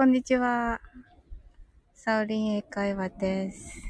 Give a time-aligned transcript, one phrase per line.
[0.00, 0.80] こんにちは。
[1.92, 3.82] サオリン英会話です。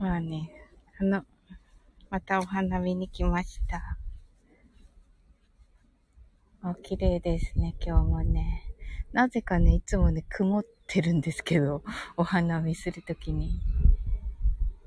[0.00, 0.50] まあね、
[1.00, 1.22] あの、
[2.10, 3.96] またお花見に来ました。
[6.60, 8.64] あ、綺麗ですね、今日もね。
[9.12, 11.84] なぜかね、いつもね、曇ってるんですけど、
[12.16, 13.60] お花見するときに。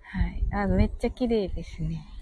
[0.01, 0.43] はい。
[0.51, 2.18] あ、めっちゃ綺麗ですね。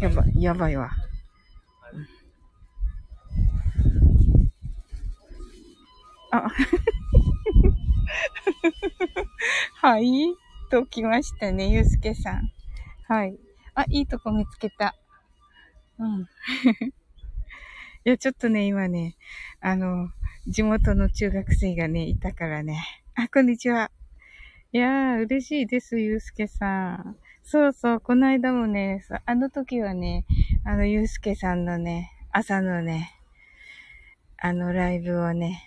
[0.00, 0.90] やばい、やばいわ。
[6.32, 6.48] あ、
[9.82, 10.34] はい。
[10.70, 12.50] と来ましたね、ゆうすけさん。
[13.08, 13.36] はい。
[13.74, 14.94] あ、いいとこ見つけた。
[15.98, 16.22] うん。
[16.22, 16.26] い
[18.04, 19.16] や、ちょっとね、今ね、
[19.60, 20.08] あの、
[20.46, 22.82] 地元の中学生がね、いたからね。
[23.16, 23.90] あ、こんにちは。
[24.72, 27.16] いやー、嬉しいです、ゆうすけさん。
[27.42, 30.24] そうそう、この間もね、あの時はね、
[30.64, 33.12] あの、ゆうすけさんのね、朝のね、
[34.38, 35.62] あの、ライブをね、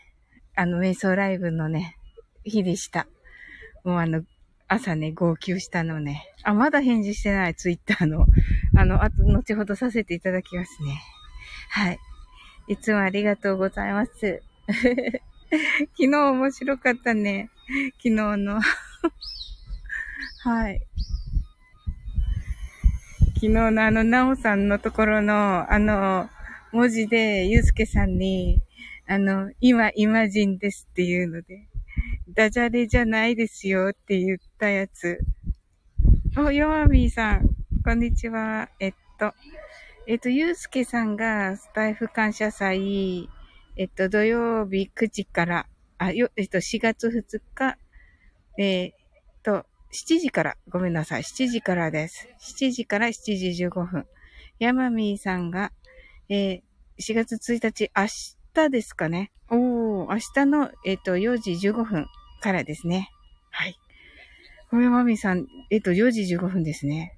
[0.56, 1.98] あの、瞑想ライブのね、
[2.44, 3.08] 日でした。
[3.84, 4.24] もうあの、
[4.68, 6.26] 朝ね、号泣したのね。
[6.44, 8.26] あ、まだ返事してない、ツイッターの。
[8.76, 11.02] あの、あと、後ほどさせていただきますね。
[11.70, 12.00] はい。
[12.68, 14.42] いつもありがとうございます。
[14.72, 15.22] 昨
[15.98, 17.50] 日面白かったね。
[17.98, 18.62] 昨日の
[20.44, 20.82] はい。
[23.44, 26.30] 昨日のあの、なおさんのところの、あの、
[26.72, 28.62] 文字で、ゆうすけさんに、
[29.06, 31.68] あの、今、イマジンですっていうので、
[32.30, 35.20] ダジャレじゃないですよって言ったやつ。
[36.38, 37.50] お、ヨマミーさん、
[37.84, 38.70] こんにちは。
[38.80, 39.34] えっと、
[40.08, 43.28] えっと、ゆうすけさんがスタイフ感謝祭、
[43.76, 45.66] えっと、土曜日9時から、
[45.98, 47.78] あ、よ、えっと、4月2日、
[48.58, 49.03] えっと、
[49.94, 52.28] 7時から、ごめんなさい、7時からです。
[52.40, 54.08] 7時から7時15分。
[54.58, 55.72] ヤマミーさんが、
[56.30, 56.62] えー、
[57.00, 58.08] 4月1日、明
[58.56, 59.32] 日ですかね。
[59.50, 62.08] おー、明日の、えっと、4時15分
[62.42, 63.12] からですね。
[63.52, 63.78] はい。
[64.72, 67.16] これマミーさん、えっと、4時15分ですね。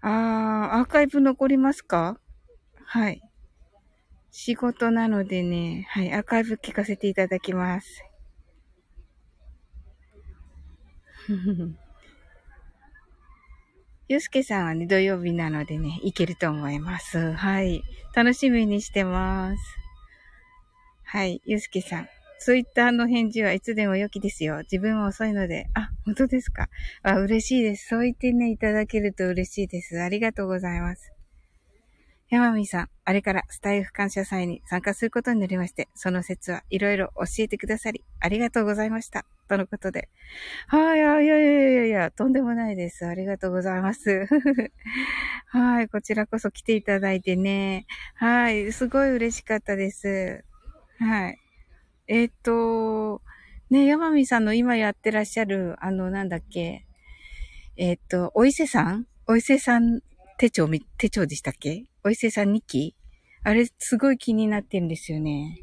[0.00, 2.18] あー、アーカイブ残りますか？
[2.86, 3.20] はい。
[4.30, 8.02] 仕事なのでね、はい、アーカイブ聞かせていただきます。
[14.12, 17.32] ゆうすけさんはね、土曜日なのでね、行けると思います。
[17.32, 17.82] はい。
[18.14, 19.62] 楽しみにしてます。
[21.04, 22.08] はい、ゆうすけさん。
[22.38, 24.58] ツイッターの返事はいつでも良きですよ。
[24.70, 25.70] 自分は遅いので。
[25.72, 26.68] あ、本当ですか
[27.02, 27.88] あ、嬉しいです。
[27.88, 29.98] そう言ってね、いただけると嬉しいです。
[29.98, 31.10] ありがとうございます。
[32.32, 39.26] 山美さん、あれからスタイフ感謝祭に参加することになりまして、その説はいろいろ教えてくださり、ありがとうございました。
[39.48, 40.08] とのことで。
[40.66, 43.04] はい、いやいやいやいやいや、とんでもないです。
[43.04, 44.26] ありがとうございます。
[45.48, 47.84] はい、こちらこそ来ていただいてね。
[48.14, 50.42] はい、すごい嬉しかったです。
[51.00, 51.38] はい。
[52.06, 53.20] えっ、と、
[53.68, 56.86] ね、山美さんの今やってらっしゃる、あの、なんだっけ、
[57.76, 59.06] えっ、と、お伊勢さん？
[59.26, 60.00] お伊勢さん
[60.38, 60.66] 手帳、
[60.96, 61.91] 手帳でしたっけ？
[62.04, 62.96] お伊勢さん日記？
[63.44, 65.58] あれ、すごい気になってるんですよね。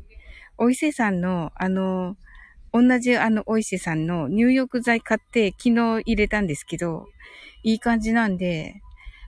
[0.58, 2.16] お伊勢さんの、あの、
[2.72, 7.08] 同じあの、お伊勢さんの入浴剤買って昨日入れたんですけど、
[7.64, 8.82] いい感じなんで、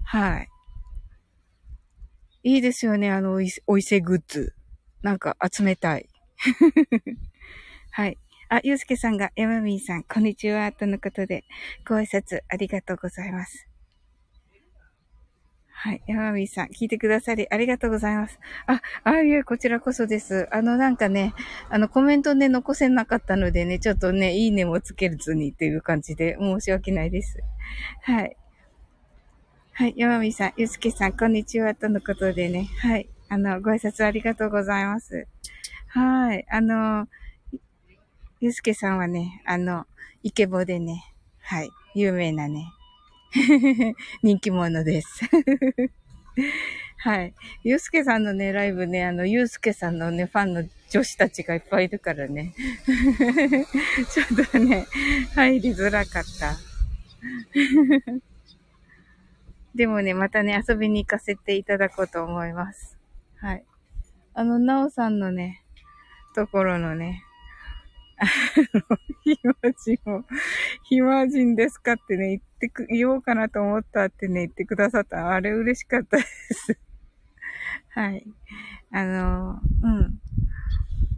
[0.06, 0.50] はい。
[2.44, 4.56] いいですよね、あの、お伊勢グッズ。
[5.02, 6.08] なんか集めたい。
[7.92, 8.18] はい。
[8.50, 11.44] あ、ゆうすけさんが、ヤマミーさん、こんにちは、とのことで、
[11.88, 13.71] ご挨拶ありがとうございます。
[15.84, 16.04] はい。
[16.06, 18.40] ヤマミーさん、聞いてくださりありがとうございます。
[18.68, 20.48] あ、ああいうこちらこそです。
[20.52, 21.34] あの、なんかね、
[21.72, 27.40] あの、コメントね、残せなかったのでね、ちょっとね、いいねもつけるずにっていう感じで申し訳ないです。
[28.04, 28.38] はい。
[29.74, 29.96] はい。
[29.98, 33.10] ヤマミーさん、ゆうすけさん、こんにちは、とのことでね、はい。
[33.30, 35.26] あの、ご挨拶ありがとうございます。
[35.88, 36.46] はい。
[36.52, 37.08] あの、
[38.40, 39.88] ゆうすけさんはね、あの、
[40.22, 42.72] イケボでね、はい、有名なね、
[44.24, 45.22] 人気者です。
[46.98, 47.34] はい。
[47.64, 52.54] ゆうすけさんのね、ライブね、あの、ゆうすけさんのね、ファンの女子たちがいっぱいいるからね。
[54.12, 54.86] ちょっとね、
[55.34, 56.58] 入りづらかった。
[59.74, 62.98] でもね、またね、遊びに行かせていただこうと思います。
[63.38, 63.64] はい。
[64.34, 65.64] あの、なおさんのね、
[66.36, 67.24] ところのね、
[69.24, 69.38] 暇
[69.74, 70.24] 人を、
[70.84, 75.30] 暇人ですかってね、言ってく、言おうかなと思ったってね、言ってくださった。
[75.30, 76.78] あれ嬉しかったです
[77.90, 78.26] はい。
[78.92, 80.20] あの、うん。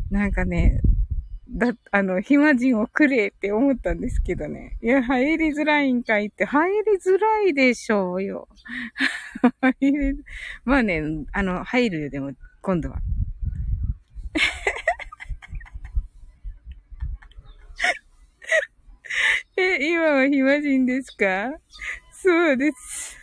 [0.09, 0.81] なんかね、
[1.49, 4.77] だ、あの、暇人をくれって思ったんですけどね。
[4.81, 8.47] いや、入りづらいんかいって、入りづらいでしょうよ。
[10.65, 12.97] まあね、あの、入るよ、でも、今度は。
[19.55, 21.53] え、今は暇人ですか？
[22.11, 23.17] そうです。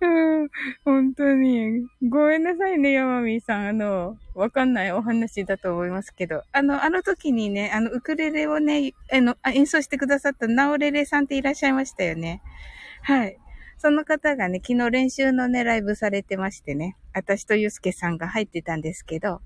[0.84, 1.86] 本当に。
[2.08, 3.68] ごめんなさいね、山美さん。
[3.68, 6.44] あの、わかんないお話だと思いますけど。
[6.52, 12.40] あの、あの時にね、あの、ウクレレをね、あの、あ演奏してくださったナオレレさんっていらっしゃいましたよね。
[13.02, 13.36] はい。
[13.76, 19.40] その方がね、昨日練習のね、ライブされてましてね、私とゆうすけさんが入ってたんですけど、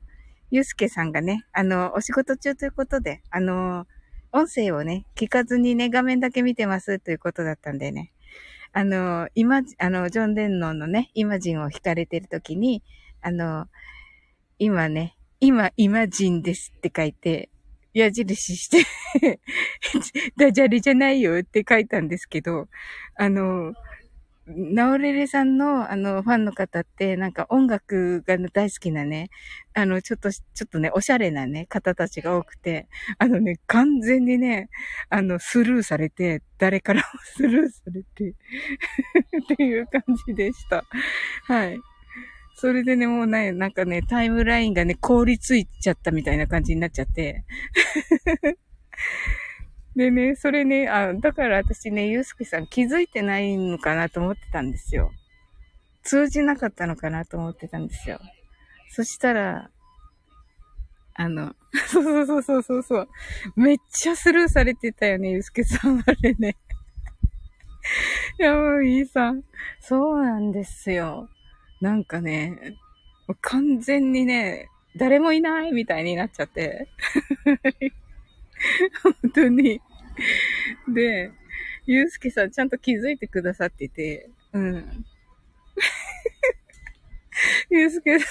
[0.53, 3.87] ゆうすけさんがね、あの、お仕事中ということで、あの、
[4.33, 8.13] 音声をね、聞かずにね、画面だけ見てますということだったんでね。
[8.75, 12.83] あの、今、あの、ジョン・デンノンのね、イマジンを弾かれてるときに、
[13.23, 13.67] あの、
[14.59, 17.49] 今ね、今、イマジンですって書いて、
[17.95, 18.85] 矢印して
[20.37, 22.69] ダジャレじゃないよって書いたんですけど、
[23.15, 23.73] あの、
[24.47, 29.31] ナオレレさんの、あの、ファンの方って、なんか音楽が大好きなね、
[29.73, 34.69] あの、ちょっと、ちょっとね、おしゃれなね、方たちが多くて、あのね、完全にね、
[35.11, 40.85] あの、スルーされて、誰からもスルーされてっていう感じでした。
[41.45, 41.79] はい。
[42.57, 47.45] それでね、もうね、なんかね、タイムラインがね、凍りついちゃったみたいな感じになっちゃって
[49.95, 55.13] でね、それね、あ、だから私ね、ゆうすけさん気づいてないのかなと思ってたんですよ。
[56.03, 58.19] 通じなかったのかなと思ってたんですよ。
[58.89, 59.71] そしたら、
[61.15, 61.55] あの、
[61.89, 63.09] そうそうそうそうそう。
[63.57, 66.57] めっちゃスルーされてたよね、ゆうすけさん、あれね。
[68.39, 69.45] 山いさん。
[69.81, 71.29] そうなんですよ。
[71.81, 72.77] なんかね、
[73.41, 76.89] 完全にね、誰もいないみたいになっちゃって。
[79.03, 79.81] 本当に。
[80.89, 81.33] で、
[81.87, 85.05] ゆうすけさんちゃんと気づいてくださってて、うん。
[87.71, 88.27] ゆうすけさ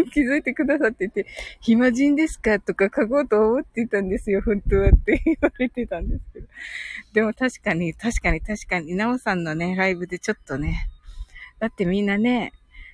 [0.00, 1.26] ん気づいてくださってて、
[1.60, 2.60] 暇人ですか？
[2.60, 6.46] とか書こうと思ってたんですよ、本当はって 言われてたんですけど。
[7.12, 10.88] でも確かに、確かに確かに、なおさんのね、ライブでちょっとね、
[11.58, 12.52] だってみんなね、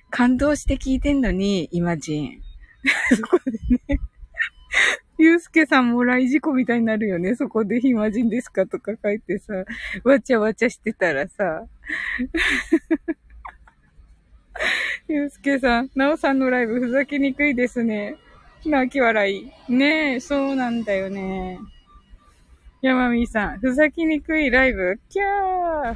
[0.09, 2.41] 感動して聞いてんのに、今人。
[3.15, 3.99] そこでね
[5.21, 7.35] ゆうすけさんも来事故みたいになるよね。
[7.35, 9.53] そこで暇人ですかとか書いてさ、
[10.03, 11.67] わちゃわちゃしてたらさ。
[15.07, 18.15] ゆうすけさん、なおさんのライブふざけにくいですね。
[18.65, 19.51] 泣き笑い。
[19.71, 21.59] ねえ、そうなんだよね。
[22.81, 24.99] 山みーさん、ふざけにくいライブ？
[25.09, 25.95] キャー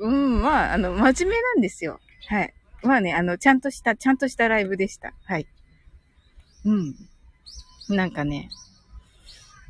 [0.00, 1.98] うん、まあ、あの、真面目なんですよ。
[2.28, 2.52] はい。
[2.82, 5.14] まあね、あの、ちゃんとした、ちゃんとしたライブでした。
[5.24, 5.46] はい。
[6.66, 6.94] うん。
[7.94, 8.48] なんかね、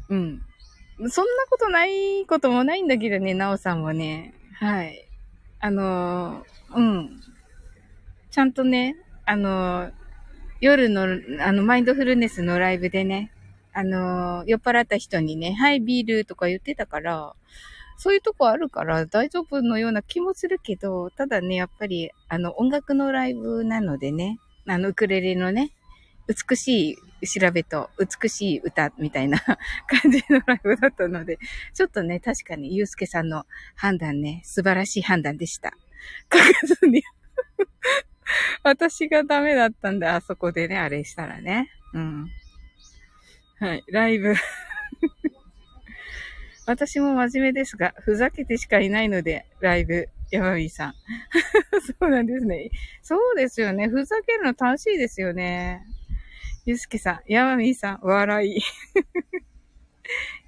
[0.09, 0.43] うん。
[1.09, 4.35] そんなことないこともないんだけどね、なおさんはね。
[4.55, 5.07] はい。
[5.61, 6.45] あの
[6.75, 7.21] うん。
[8.31, 9.91] ちゃんとね、あの
[10.61, 11.07] 夜の、
[11.41, 13.33] あの、マインドフルネスのライブでね、
[13.73, 17.35] あの酔っ払った人にね、はい、ビールとか言ってたから、
[17.97, 25.71] そういうとこあるから大丈夫のような気もするけど、ただね、やっぱり、あの、音楽のライブなのでね、あの、ウクレレのね、
[26.27, 26.97] 美しい
[27.27, 29.41] 調べと美しい歌みたいな
[29.87, 31.39] 感じのライブだったので、
[31.75, 35.71] ちょっとね、確かにゆうすけさんの判断ね、素晴らしい判断でした。
[35.71, 35.77] か
[36.39, 37.03] かずに
[38.63, 41.71] 私がダメだったんで、あそこでね、あれしたらね。
[41.93, 42.31] うん。
[43.59, 44.35] はい、ライブ
[46.67, 50.95] 私も真面目ですが、ふざけてしかいないので、ライブ、山美さん。
[51.99, 52.71] そうなんですね。
[53.03, 53.89] そうですよね。
[53.89, 55.85] ふざけるの楽しいですよね。
[56.67, 58.61] ゆうすけさん、やまみーさん、笑い。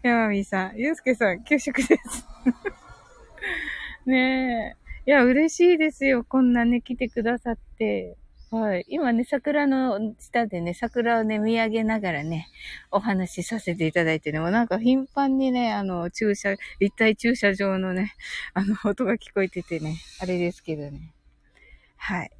[0.02, 2.26] やまみーさん、ゆうすけさん、給食です。
[4.06, 4.76] ね
[5.06, 5.10] え。
[5.10, 6.24] いや、嬉しいですよ。
[6.24, 8.16] こんなね、来てくださって。
[8.50, 8.84] はい。
[8.88, 12.48] 今ね、桜の下でね、桜をね、見上げながらね、
[12.90, 18.12] お話しさせていただいてね、もうなんか頻繁にね、あの、駐車、立体駐車場のね、
[18.52, 21.14] あの、音が聞こえててね、あれですけどね。
[21.96, 22.30] はい。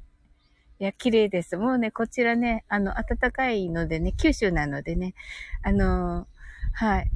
[0.83, 1.55] いや、綺麗です。
[1.55, 5.13] もうね、こちらね、あの、暖かいのでね、九州なのでね、
[5.61, 6.27] あの
[6.73, 7.11] はい。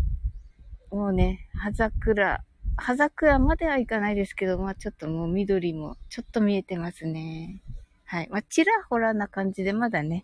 [0.89, 2.45] もうね、葉桜、
[2.77, 7.61] 葉桜まではいかないですけど、まあちょっともう緑もちょっと見えてますね。
[8.05, 8.29] はい。
[8.31, 10.23] まあちらほらな感じでまだね、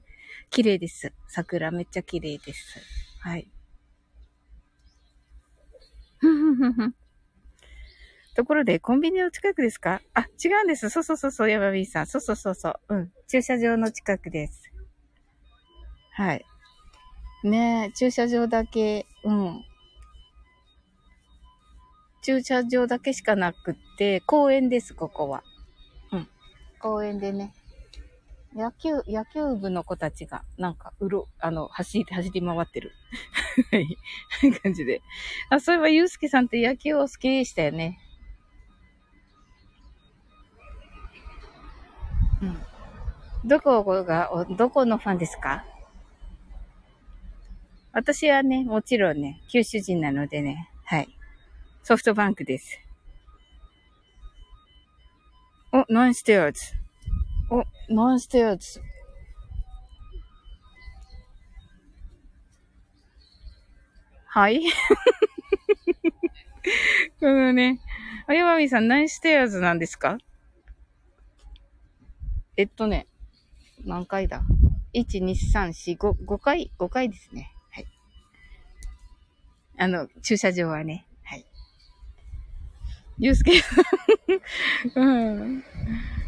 [0.50, 1.12] 綺麗です。
[1.27, 2.79] 桜めっちゃ綺麗です。
[3.19, 3.50] はい。
[6.19, 7.02] ふふふふ。
[8.36, 10.02] ところで、コンビニの近くですか？
[10.13, 10.90] あ、違うんです。
[10.90, 12.08] そうそうそうそう、山ーさん。
[12.08, 12.75] そうそうそうそう。
[12.90, 13.12] うん。
[13.28, 14.72] 駐車場の近くです。
[16.12, 16.46] はい。
[17.44, 19.63] ねえ、駐車場だけ、うん。
[22.22, 25.44] 駐車場だけしかなくって、公園です、ここは。
[26.12, 26.28] うん。
[26.80, 27.54] 公園でね。
[28.56, 32.92] 野球、野球部の子たちが、なんか、うろ、あの、走り、走り回ってる。
[33.72, 33.98] はい。
[34.63, 35.02] 感じで。
[35.50, 38.00] あ、そういえば、ゆうすけさんって野球を好きでしたよね。
[42.43, 43.47] うん。
[43.50, 45.65] どこが、どこのファンですか？
[47.93, 51.09] 私はね、もちろんね、九州人なのでね、はい。
[51.83, 52.79] ソフトバンクです。
[55.71, 56.59] お、ナインステアーズ。
[57.50, 58.81] お、ナインステアーズ。
[64.25, 64.63] はい
[67.19, 67.79] このね、
[68.25, 70.17] あやまみさん、ナインステアーズなんですか？
[72.55, 73.07] えっとね、
[73.86, 74.43] 何回だ
[74.93, 77.51] ?1、2、3、4、5、5回、5回ですね。
[77.72, 77.88] はい。
[79.77, 81.07] あの、駐車場はね。
[81.24, 81.45] はい。
[83.17, 83.53] ゆうすけ
[84.95, 85.63] うん。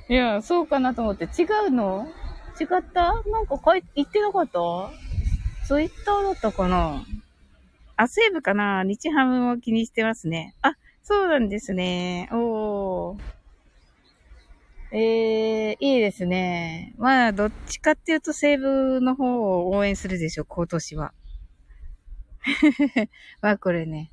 [0.10, 1.26] いや、そうかなと思って。
[1.26, 2.08] 違うの？
[2.60, 3.14] 違った？
[3.14, 4.60] なんか書い、言ってなかった？
[5.68, 7.04] ツイッターだったかな？
[7.98, 8.84] あ、西武かな？
[8.84, 10.56] 日ハムを気にしてますね。
[10.64, 12.30] あ、そうなんですね。
[12.32, 13.35] おー。
[14.92, 16.94] ええー、いいですね。
[16.98, 21.14] まあ、どっちかっていうと西武の方を応援するでしょう、今年は。
[23.42, 24.12] まあ、これね。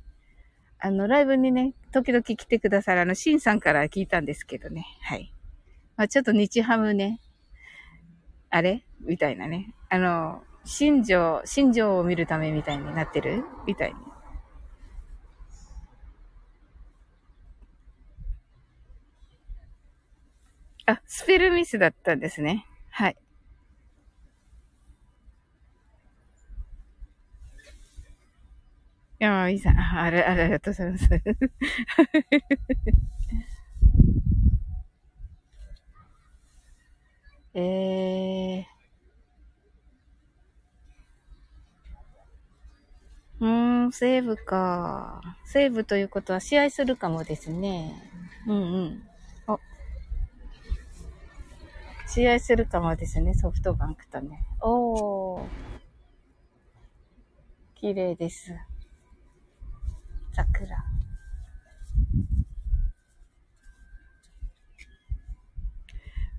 [0.79, 4.85] あの、ライブにね、時々来てくださる、あの、シンさんから聞いたんですけどね。
[5.01, 5.33] はい。
[5.95, 7.21] まあ、ちょっと日ハムね、
[8.49, 8.83] あれ？
[9.01, 9.73] みたいなね。
[9.89, 13.43] あの、新庄、新庄を見るためみたいになってる？
[13.65, 14.12] みたいに。
[20.85, 22.65] あ、スペルミスだったんですね。
[22.91, 23.17] はい。
[29.19, 31.07] 山美さん、あれ、ありがとうございます。
[37.55, 38.73] えー。
[43.39, 45.21] うーん、セーブか。
[45.45, 47.93] セーブということは試合するかもですね。
[48.47, 49.03] うんうん。
[52.13, 54.45] 試合するかもですね、ソフトバンクとね。
[54.61, 55.43] おー。
[57.73, 58.53] 綺麗です。
[60.31, 60.77] 桜。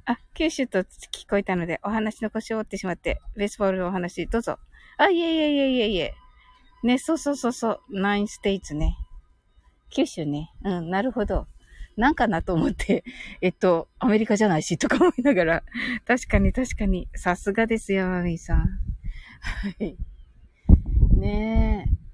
[0.05, 4.61] あ、九州と聞こえたので、お話の腰を折ってしまって、ベースボールのお話、どうぞ。
[4.97, 6.15] あ、いえいえいえいえいえ。
[6.85, 8.97] ね、そうそうそうそう、ナインステイツね。
[9.91, 10.53] 九州ね。
[10.63, 11.49] うん、なるほど。
[11.97, 13.05] なんかなと思って、
[13.41, 15.63] えっと、アメリカじゃないし、とか思いながら、
[16.07, 18.59] 確かに確かに、さすがですよ、マミーさん。
[18.59, 18.69] は
[19.79, 19.97] い。
[21.17, 22.05] ねえ。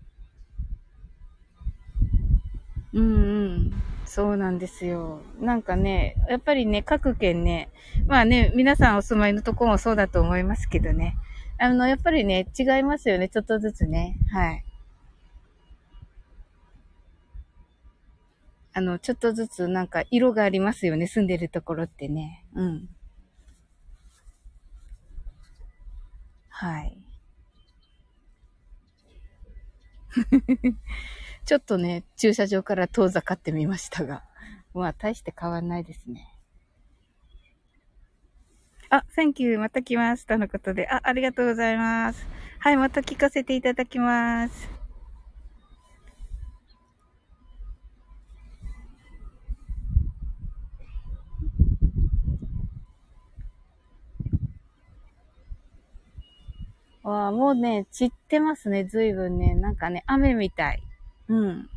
[2.93, 3.73] うんうん。
[4.05, 5.21] そうなんですよ。
[5.41, 7.69] なんかね、やっぱりね、各県ね、
[8.07, 11.17] まあね、皆さんお住まいのとこもそうだと思いますけどね。
[11.59, 14.17] あの、やっぱりね、違いますよね、ちょっとずつね。
[14.33, 14.65] はい。
[18.73, 22.45] あの、ちょっとずつなんか色がありますよね、住んでるところってね。
[22.55, 22.89] うん。
[26.49, 26.99] はい。
[31.47, 34.25] ちょっとね、駐車場から遠ざかってみましたが。
[34.75, 36.37] まあ、大して変わんないですね。
[38.89, 39.59] あ、Thank you.
[39.59, 40.27] また来ます。
[40.27, 40.89] とのことで。
[40.89, 42.27] あ、ありがとうございます。
[42.59, 44.80] はい、また聞かせていただきます。
[57.03, 59.55] わあ、もうね、散ってますね、ずいぶんね。
[59.55, 60.83] なんかね、雨みたい。
[61.29, 61.71] うん。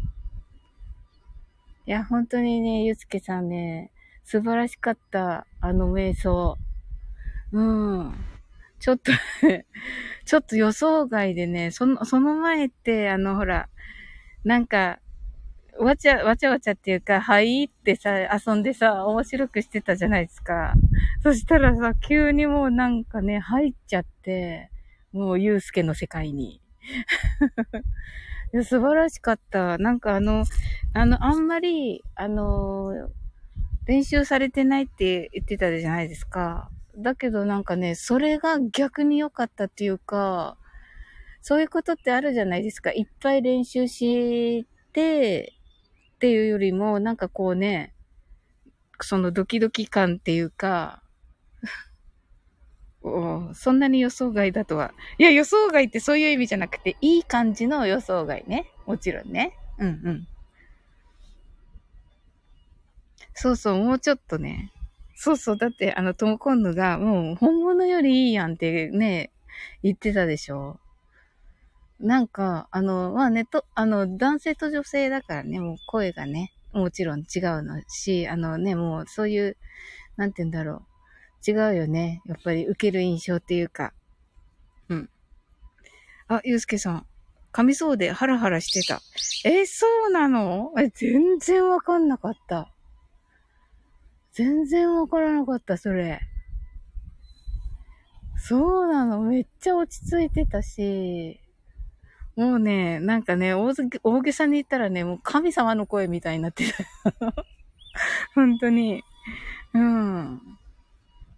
[1.85, 3.91] いや、本当にね、ゆつけさんね、
[4.23, 5.45] 素晴らしかった。
[5.61, 6.57] あの瞑想。
[7.51, 8.13] うん。
[8.79, 9.11] ちょっと
[10.25, 13.69] ちょっと予想外でね、その、その前って、あの、ほら、
[14.43, 14.99] なんか、
[15.79, 20.73] わちゃ、わちゃわちゃっていうか、はいってさ、遊んでさ、面白くしてたじゃないですか。
[21.21, 24.69] そしたらさ、急にもうなんかね、入っちゃって、
[25.13, 26.55] もう、ゆうすけの世界に。
[26.55, 26.59] い
[28.57, 29.77] や素晴らしかった。
[29.77, 30.43] なんかあの、
[30.93, 33.09] あの、あんまり、あの、
[33.85, 36.69] 練習されてないって言ってたじゃないですか。
[36.97, 40.57] だけどなんかね、それが逆に良かったっていうか、
[41.41, 42.91] そういうことってあるじゃないですか。
[42.91, 45.53] いっぱい練習して、
[46.15, 47.93] っていうよりも、なんかこうね、
[49.01, 51.02] そのドキドキ感っていうか、
[53.53, 54.93] そんなに予想外だとは。
[55.17, 58.71] いや、予想外ってそういう意味じゃなくて、いい感じの予想外ね。
[58.85, 59.57] もちろんね。
[59.77, 60.27] うんうん。
[63.33, 64.71] そうそう、もうちょっとね。
[65.15, 69.31] そうそう、だって、あの、トモコンヌが、もう、本物よりいいやんってね、
[69.81, 70.79] 言ってたでしょ。
[71.99, 79.57] なんか、あの、まあね、と、あの、男性と女性だからね、もう声がね、もちろん違うのし、あのね、もうそういう、
[80.17, 80.92] なんて言うんだろう。
[81.45, 82.21] 違うよね。
[82.25, 83.93] やっぱり受ける印象っていうか。
[84.89, 85.09] うん。
[86.27, 87.05] あ、ゆうすけさん。
[87.51, 89.01] 噛みそうでハラハラしてた。
[89.45, 90.73] え、そうなの？
[90.79, 92.71] え、全然わかんなかった。
[94.31, 96.19] 全然わからなかった、それ。
[98.37, 99.21] そうなの？
[99.21, 101.39] めっちゃ落ち着いてたし、
[102.35, 103.73] もうね、なんかね、大
[104.03, 106.83] 大げさに言ったらね、もう神様の声みたいになってた。
[108.33, 109.03] 本当に。
[109.75, 110.41] うん。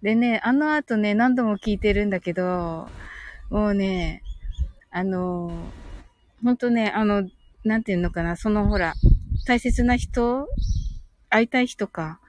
[0.06, 2.88] でね、あの後ね、何度も聞いてるんだけど、
[3.50, 4.22] もうね、
[4.92, 5.52] あの、
[6.44, 7.28] 本当ね、あの、
[7.64, 8.94] なんていうのかな、そのほら、
[9.48, 10.48] 大切な人
[11.30, 12.20] 会いたい人か。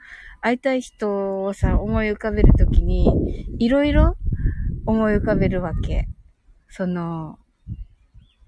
[0.40, 3.10] 会いたい人をさ、思い浮かべるときに、
[3.58, 4.16] いろいろ
[4.86, 6.08] 思い浮かべるわけ。
[6.70, 7.38] その、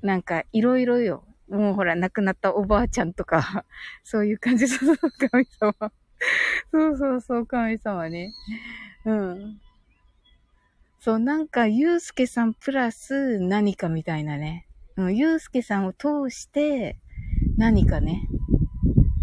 [0.00, 1.22] なんか、いろいろよ。
[1.50, 3.66] もうほら、亡くなったおばあちゃんとか、
[4.04, 5.74] そういう感じ、そうそう、神様。
[6.72, 8.32] そうそうそう、神様ね。
[9.08, 9.60] うん。
[11.00, 14.66] そう、なんか、ゆうすけさんプラス何かみたいなね。
[14.96, 16.98] うん、ゆうすけさんを通して
[17.56, 18.28] 何かね。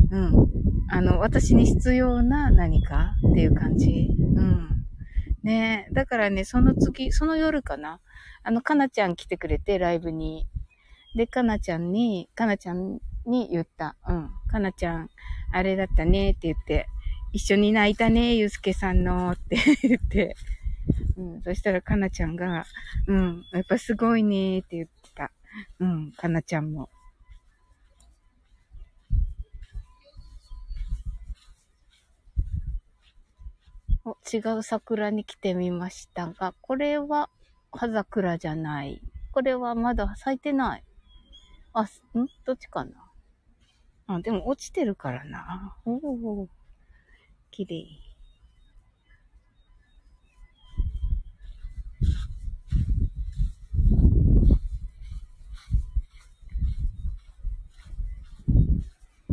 [0.10, 0.48] うん。
[0.90, 4.10] あの、私に必要な何かっていう感じ。
[4.20, 4.86] うん。
[5.44, 8.00] ねだからね、その次、その夜かな。
[8.44, 10.48] あの、かなちゃん来てくれて、ライブに。
[11.16, 13.96] で、かなちゃんに、かなちゃんに言った。
[14.08, 14.30] うん。
[14.48, 15.10] かなちゃん、
[15.52, 16.88] あれだったねって言って、
[17.36, 20.38] 一緒に泣いたね、ゆうすけさんのって 言って、
[21.18, 21.42] うん。
[21.42, 22.66] そしたらかなちゃんが、
[23.08, 23.44] うん。
[23.52, 25.34] やっぱすごいねって言ってた。
[25.80, 26.12] うん。
[26.14, 26.90] かなちゃんも。
[34.06, 37.30] お、違う桜に来てみましたが、これは
[37.74, 39.02] 葉桜じゃない。
[39.34, 40.86] これはまだ咲いてない。
[41.74, 41.88] あ、ん？
[42.46, 43.12] どっちかな？
[44.08, 45.76] あ、でも落ちてるからな。
[45.84, 46.48] おお、
[47.56, 47.88] 綺麗。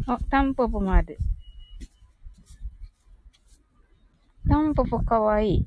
[0.06, 1.18] あ、タンポポもある。
[4.48, 5.66] タンポポかわいい。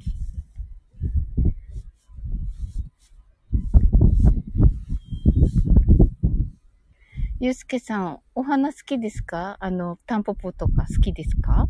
[7.42, 9.58] ゆうすけさん、お花好きですか？
[9.60, 11.68] あの、タンポポとか好きですか？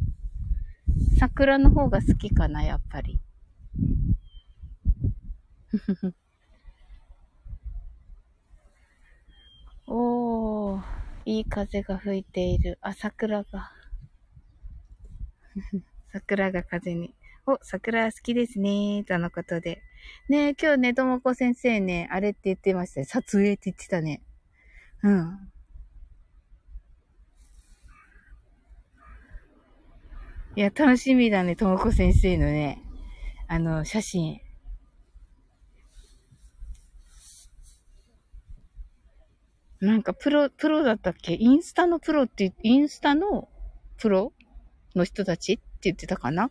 [1.18, 3.20] 桜の方が好きかな、やっぱり。
[9.88, 10.82] おー、
[11.26, 12.78] いい風が吹いている。
[12.82, 13.72] あ、桜が。
[16.12, 17.14] 桜が風に。
[17.46, 19.82] お、桜好きですねとのことで。
[20.28, 23.06] ね、今日ね、ともこ先生ね、あれって言ってましたよ。
[23.06, 24.22] 撮影って言ってたね。
[25.04, 25.52] うん。
[30.58, 32.82] いや、楽しみだね、ともこ先生のね、
[33.50, 34.40] あの、写真。
[39.82, 41.34] なんか、プロ、プロだったっけ？
[41.34, 43.50] インスタのプロって、インスタの
[43.98, 44.32] プロ？
[44.96, 45.54] の人たち？
[45.54, 46.50] って言ってたかな？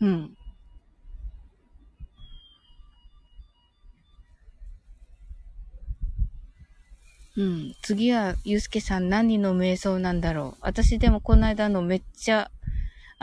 [0.00, 0.36] うん。
[7.36, 7.74] うん。
[7.82, 10.60] 次は、ゆうすけさん何の瞑想なんだろう？
[10.60, 12.50] 私でもこの間のめっちゃ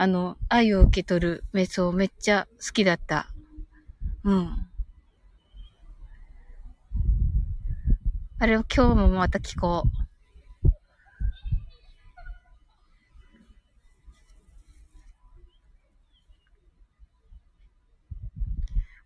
[0.00, 3.26] あの、愛を受け取る瞑想めっちゃ好きだった。
[4.22, 4.68] うん。
[8.38, 9.88] あれを今日もまた聞こう。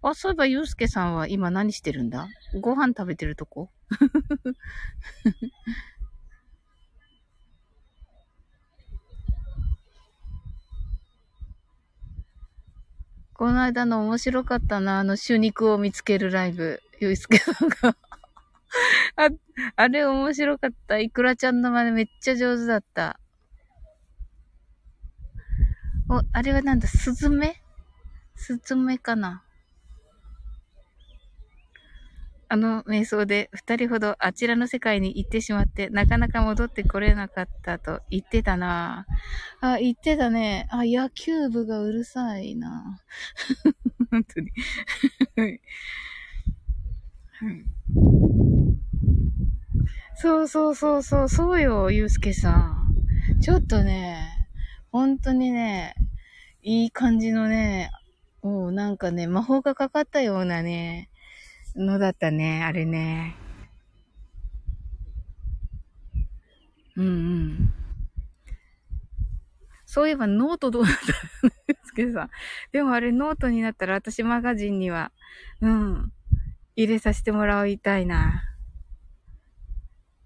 [0.02, 2.28] あ、そういえば、ゆうすけさんは今何してるんだ？
[2.60, 3.70] ご飯食べてるとこ？
[13.34, 16.80] この間の面白かったな、あの、手肉を見つけるライブ。
[17.00, 17.96] ゆいすけさんが
[19.16, 19.28] あ、
[19.74, 20.98] あれ面白かった。
[20.98, 23.18] いくらちゃんの真似めっちゃ上手だった。
[26.08, 27.60] お、あれはなんだ、スズメ？
[28.36, 29.42] スズメかな？
[32.52, 39.06] あの瞑想で二人ほどあちらの世界に行ってしまって、なかなか戻ってこれなかったと言ってたな
[39.62, 40.68] あ、言ってたね。
[40.70, 43.00] あ、野球部がうるさいな
[44.10, 44.50] 本当に。
[45.34, 45.60] はい。
[50.16, 53.40] そうそうそうそう、そうよ、ゆうすけさん。
[53.40, 54.28] ちょっとね、
[54.90, 55.94] 本当にね、
[56.60, 57.90] いい感じのね、
[58.42, 61.08] もうなんかね、魔法がかかったようなね、
[61.76, 63.36] のだったね、あれね。
[66.96, 67.72] うんうん。
[69.86, 72.30] そういえばノートどうなったんですけどさ。
[72.72, 75.12] でもあれノートになったら私マガジンには、
[75.60, 76.12] うん、
[76.76, 78.42] 入れさせてもらいたいな。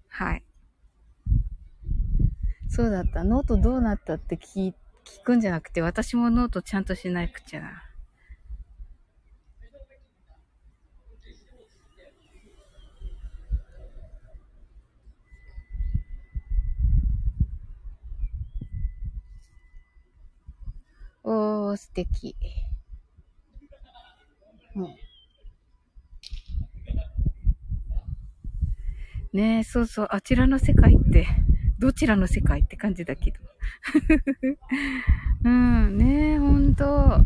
[0.07, 0.43] はい。
[2.69, 3.23] そうだった。
[3.23, 4.73] ノートどうなったって聞
[5.05, 7.86] 聞くんじゃなくて、私もノートちゃんとしなくちゃな。
[21.29, 22.37] おー、素敵。
[24.77, 24.95] うん。
[29.33, 31.27] ねえ、そうそう、あちらの世界って、
[31.79, 33.39] どちらの世界って感じだけど。
[35.43, 37.19] うん、ねえ、ほんと。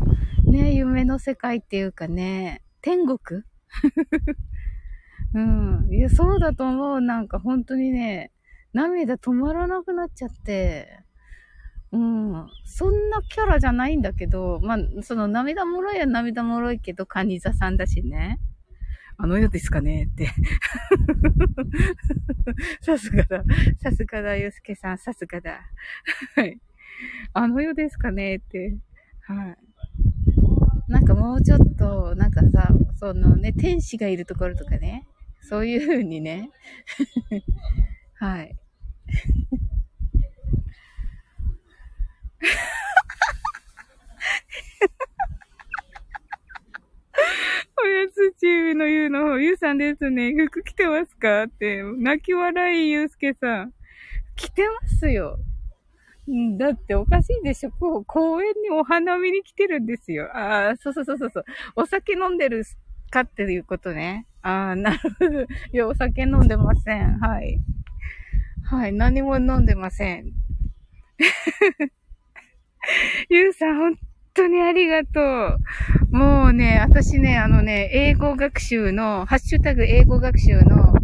[0.50, 3.44] ねえ、夢の世界っていうかね、天国？
[5.34, 5.88] うん。
[5.94, 7.00] いや、そうだと思う。
[7.00, 8.32] なんか本当にね、
[8.72, 11.04] 涙止まらなくなっちゃって。
[11.92, 12.46] うん。
[12.64, 18.40] そんなキャラじゃないんだけど、まあ、その涙もろいは涙もろいけど、カニ座さんだしね。
[19.18, 20.30] あの世ですかねって。
[22.80, 23.44] さすがだ。
[23.82, 24.98] さすがだ、ゆうすけさん。
[24.98, 25.60] さすがだ。
[26.34, 26.58] はい。
[27.34, 28.78] あの世ですかねって。
[29.26, 29.56] はい。
[30.88, 35.06] なんかもうちょっと、なんかさ、そのね、天使がいるところとかね。
[35.42, 36.50] そういう風にね。
[38.14, 38.56] はい。
[47.84, 50.32] おやつチームのゆうの方、ゆうさんですね。
[50.46, 51.44] 服着てますか？
[51.44, 53.72] って、泣き笑いゆうすけさん。
[54.36, 55.38] 着てますよ。
[56.58, 57.70] だっておかしいでしょ。
[57.72, 60.30] こう、公園にお花見に来てるんですよ。
[60.36, 61.44] ああ、そうそうそうそう。
[61.76, 62.64] お酒飲んでる
[63.10, 64.26] かっていうことね。
[64.42, 65.42] ああ、なるほど。
[65.42, 67.18] いや、お酒飲んでません。
[67.18, 67.60] はい。
[68.64, 70.32] はい、何も飲んでません。
[73.28, 73.98] ゆうさん、本
[74.34, 75.56] 当にありがと
[76.10, 76.16] う。
[76.16, 80.94] もうね、私ね、あのね、英語学習の、ハッシュタグ英語学習の、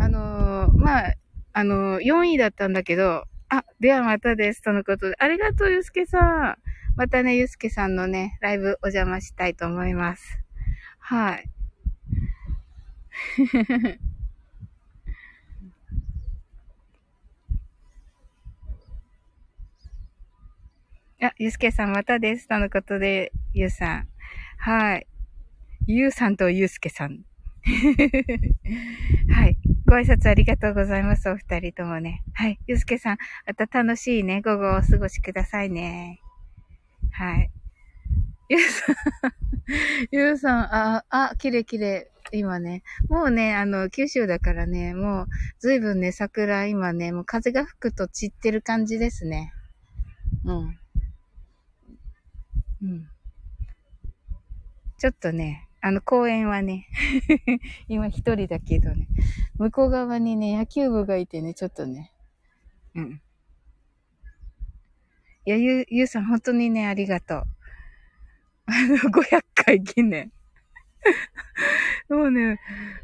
[0.00, 1.14] あのー、まあ、
[1.52, 4.62] あのー、4位だったんだけど、あ、ではまたです。
[4.62, 5.16] とのことで。
[5.18, 6.56] ありがとう、ゆうすけさん。
[6.96, 10.40] またね、ゆうすけさんのね、ライブお邪魔したいと思います。
[10.98, 11.50] はい。
[21.22, 22.46] あ、ゆうすけさんまたです。
[22.46, 24.08] とのことで、ゆうさん。
[24.58, 25.06] はい。
[25.86, 27.24] ゆうさんとゆうすけさん。
[29.32, 29.56] はい。
[29.86, 31.30] ご挨拶ありがとうございます。
[31.30, 32.22] お二人ともね。
[32.34, 32.58] はい。
[32.66, 36.20] ゆうすけさん、また楽しいね、午後をお過ごしくださいね。
[37.12, 37.50] はい。
[38.50, 38.96] ゆうさん、
[40.12, 42.38] ゆうさん、あ、あ、きれいきれい。
[42.40, 45.26] 今ね、もうね、あの、九州だからね、もう、
[45.60, 49.54] ずいぶんね、桜、今ね、もう風が吹くと散ってる感じですね。
[50.44, 50.78] うん。
[52.86, 53.08] うん。
[54.98, 56.88] ちょっとね、あの公園はね
[57.88, 59.08] 今一人だけどね、
[59.58, 62.12] 向こう側にね、野球部がいてね、ちょっとね、
[62.94, 63.20] うん。
[65.44, 67.42] いや、ゆ、ゆうさん本当にね、ありがとう。
[68.66, 70.32] あの、500回記念
[72.08, 72.58] もうね、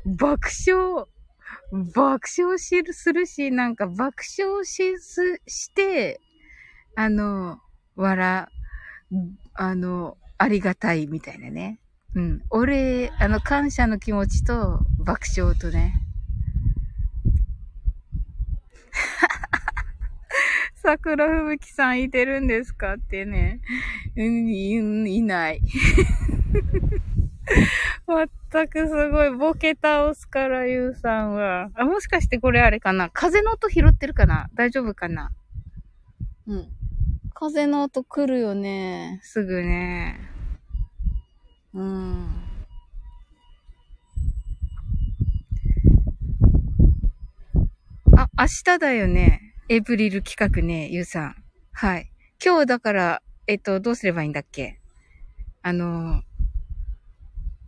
[0.05, 1.07] 爆笑、
[1.95, 6.21] 爆笑しるするし、なんか爆笑し、す、して、
[6.97, 7.61] あの、
[7.97, 8.49] 笑、
[9.55, 11.79] あの、ありがたいみたいなね。
[12.15, 12.43] うん。
[12.51, 15.95] お礼、あの、感謝の気持ちと爆笑とね。
[20.75, 23.61] 桜吹雪さんいてるんですかってね。
[24.17, 25.61] うん、いな、いない。
[28.53, 31.71] 全くすごいボケ倒すから、ゆうさんは。
[31.75, 33.11] あ、もしかしてこれあれかな？
[33.11, 34.49] 風の音拾ってるかな？
[34.55, 35.31] 大丈夫かな？
[36.47, 36.69] うん。
[37.33, 39.21] 風の音来るよね。
[39.23, 40.21] すぐね。
[41.75, 42.27] うん。
[48.16, 49.40] あ、明日だよね。
[49.68, 51.37] エイプリル企画ね、ゆうさん。
[51.73, 52.11] はい。
[52.45, 54.79] 今日だから、えっと、どうすればいいんだっけ？
[55.62, 56.23] あの、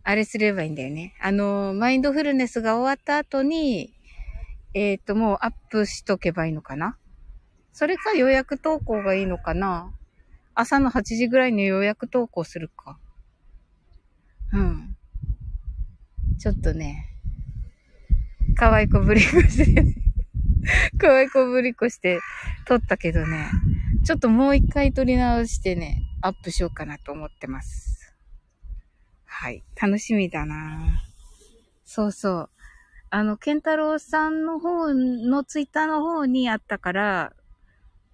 [0.03, 1.15] あれすればいいんだよね。
[1.21, 3.93] あの、マインドフルネスが終わった後に、
[4.73, 6.97] えっ、と、もうアップしとけばいいのかな？
[7.75, 9.91] それか予約投稿がいいのかな？
[10.53, 12.97] 朝の8時ぐらいに予約投稿するか。
[14.53, 14.95] うん。
[16.39, 17.09] ちょっとね、
[18.55, 19.93] 可愛い子ぶりこしてね
[20.97, 22.21] 可愛い子ぶりこして
[22.65, 23.51] 撮ったけどね、
[24.05, 28.15] ちょっともう一回撮り直してね、アップしようかなと思ってます。
[29.25, 29.65] はい。
[29.75, 31.03] 楽しみだな
[31.83, 32.49] そうそう。
[33.09, 37.33] あの、ケンタロウさんの方のツイッターの方にあったから、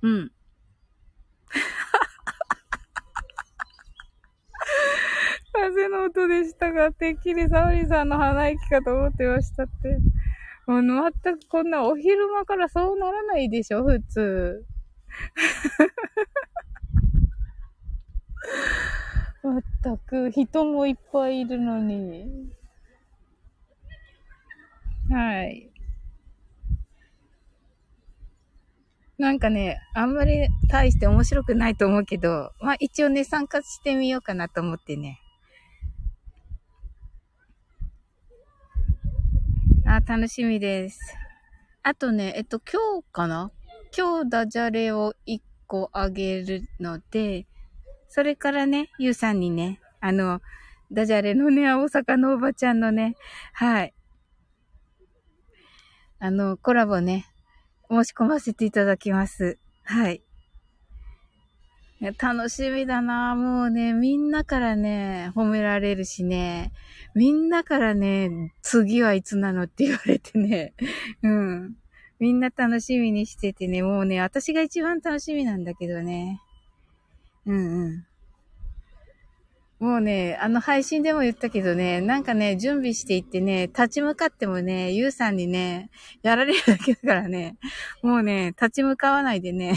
[0.01, 0.31] うん。
[5.53, 9.99] 風の音でしたが、てっきりサオリさんの鼻息かと思ってましたって。
[10.65, 14.65] もう全くこんなお昼間からそうならないでしょ、普通。
[19.43, 22.51] まったく、人もいっぱいいるのに。
[25.09, 25.70] はい。
[29.21, 35.19] なんかね、あんまり大して面白くないと思うけど、まあ一応ね、参加してみようかなと思ってね。
[39.86, 40.99] あ、楽しみです。
[41.84, 43.51] あとね、えっと、今日かな？
[43.95, 47.45] 今日ダジャレを1個あげるので、
[48.07, 50.41] それからね、ゆうさんにね、あの、
[50.91, 53.15] ダジャレのね、大阪のおばちゃんのね、
[53.53, 53.93] はい。
[56.17, 57.30] あの、コラボね、
[57.91, 59.58] 申し込ませていただきます。
[59.84, 60.21] はい。
[62.17, 66.71] 楽しみだなもうね、みんなからね、褒められるしね、
[67.13, 70.73] みんなからね、次はいつなのって言われてね、
[71.21, 71.75] うん。
[72.19, 76.39] みんな楽しみにしててね、もうね、私が一番楽しみなんだけどね。
[77.45, 78.06] うんうん。
[79.81, 85.89] もうね、あの配信でも言ったけどね、なんかね、準備していってね、立ち向かってもね、ゆうさんにね、
[86.21, 87.57] やられるだけだからね、
[88.03, 89.73] もうね、立ち向かわないでね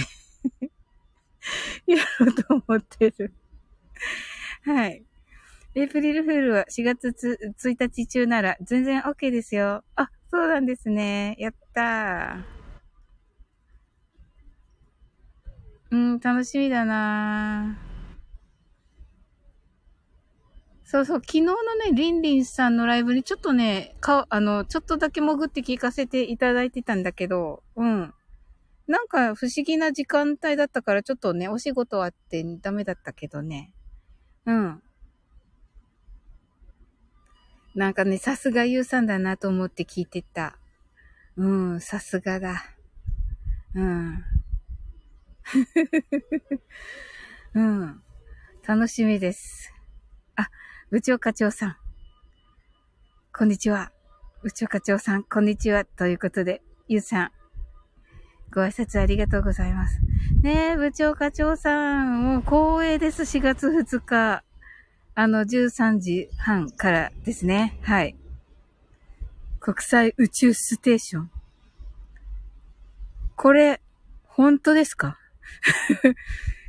[1.86, 3.32] やろうと思ってる
[4.66, 5.02] はい。
[5.74, 7.08] エイプリルフールは4月
[7.58, 9.84] 1日中なら全然 OK ですよ。
[9.96, 11.34] あ、そうなんですね。
[11.38, 12.44] やったー。
[15.92, 17.93] うん、楽しみだなー
[20.94, 21.58] そうそう、昨日のね、
[21.92, 28.14] リンリンさんのライブにちょっとね、か、あの、ちょっとだけ潜って聞かせていただいてたんだけど、うん。
[28.86, 33.72] なんか不思議な時間帯だったからちょっとね、お仕事あってダメだったけどね。
[34.46, 34.82] うん。
[37.74, 40.56] なんかね、さすがゆうさんだなと思って聞いてた。
[41.36, 42.66] うん、さすがだ。
[43.74, 44.24] うん。
[47.54, 48.00] うん。
[48.64, 49.74] 楽しみです。
[50.36, 50.48] あ、
[50.94, 51.76] 部長課長さん。
[53.36, 53.90] こんにちは。
[54.44, 55.84] 部長課長さん、こんにちは。
[55.84, 57.30] ということで、ゆうさん、
[58.52, 59.98] ご挨拶ありがとうございます。
[60.40, 63.22] ねえ、部長課長さん、もう光栄です。
[63.22, 64.44] 4月2日。
[65.16, 67.76] あの、13時半からですね。
[67.82, 68.14] はい。
[69.58, 71.30] 国際宇宙ステーション。
[73.34, 73.80] これ、
[74.28, 75.18] 本当ですか？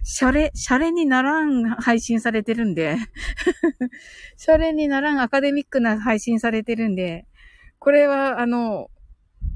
[0.08, 2.98] シャレ、シャレにならん配信されてるんで。
[4.38, 7.26] シャレにならんアカデミックな配信されてるんで、
[7.80, 8.92] これは、あの、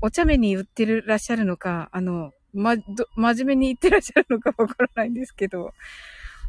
[0.01, 2.83] お茶目に言ってるらっしゃるのか、あの、ま、ど、
[3.15, 5.75] 真面目に言ってらっしゃるのか わからないんですけど、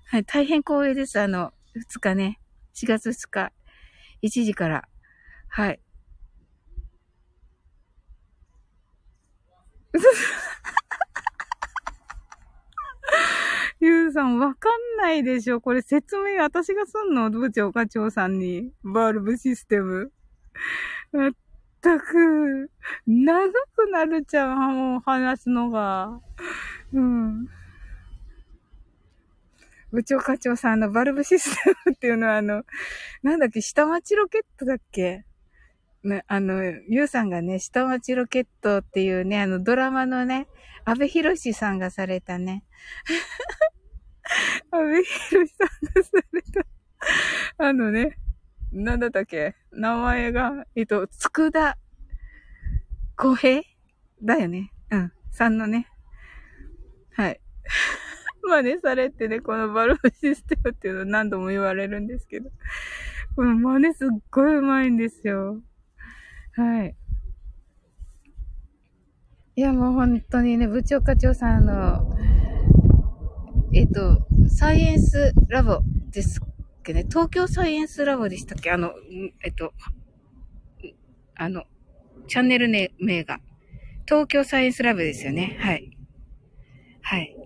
[0.06, 1.20] はい、大変光栄です。
[1.20, 2.40] あの、2日ね、
[2.72, 3.52] 4月2日、
[4.22, 4.88] 1時から、
[5.48, 5.80] はい。
[13.80, 17.30] ゆうさん、わかんないでしょこれ説明私がすんの？
[17.30, 18.70] 部長課長さんに。
[18.84, 20.12] バルブシステム。
[21.12, 21.30] まっ
[21.80, 22.70] たく、
[23.06, 26.20] 長くなるじゃん、もう話すのが。
[26.92, 27.48] うん。
[29.90, 32.64] 部長課長さんのバルブシステムっていうのはあの、
[33.22, 35.24] なんだっけ、下町ロケットだっけ？
[36.04, 40.48] ね、あの、ゆうさんがね、下町ロケットっていうね、あのドラマのね、
[40.84, 42.62] 安部博さんがされたね。
[44.70, 46.66] 安部博さんがされた。
[47.66, 48.18] あのね、
[48.72, 49.54] なんだったっけ？
[49.72, 51.76] 名前が、えっと、つくだ、
[53.16, 53.64] こへ？
[54.22, 54.72] だよね。
[54.90, 55.12] うん。
[55.30, 55.88] さんのね。
[57.12, 57.40] はい。
[58.42, 62.50] 真似されてね、このバルーンシステムっていうの何度も言われるんですけど。
[63.36, 65.60] この真似すっごい上手いんですよ。
[66.52, 66.96] はい。
[69.56, 72.16] いや、もう本当にね、部長課長さんの、
[73.72, 75.80] えっ、と、サイエンスラボ
[76.10, 78.72] ですっけね、東京サイエンスラボでしたっけ？
[78.72, 78.92] あの、
[79.44, 79.72] えっと、
[81.36, 81.62] あの、
[82.26, 83.38] チャンネル名が。
[84.06, 85.56] 東京サイエンスラボですよね。
[85.60, 85.96] はい。
[87.02, 87.36] はい。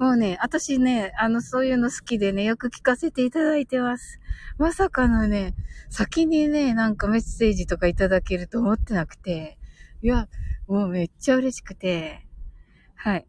[0.00, 4.18] もうね、私ね、あの、そういうの好きでね、よく聞かせていただいてます。
[4.58, 5.54] まさかのね、
[5.88, 9.56] 先にね、なんかメッセージとかいただけると思ってなくて、
[10.02, 10.26] いや、
[10.66, 12.26] もうめっちゃ嬉しくて、
[12.96, 13.26] はい。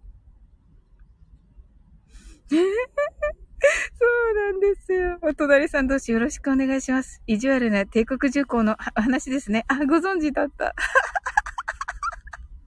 [3.97, 5.17] そうなんですよ。
[5.21, 7.21] お隣さん同士よろしくお願いします。
[7.27, 9.63] 意地悪な帝国重工の話ですね。
[9.67, 10.75] あ、ご存知だった。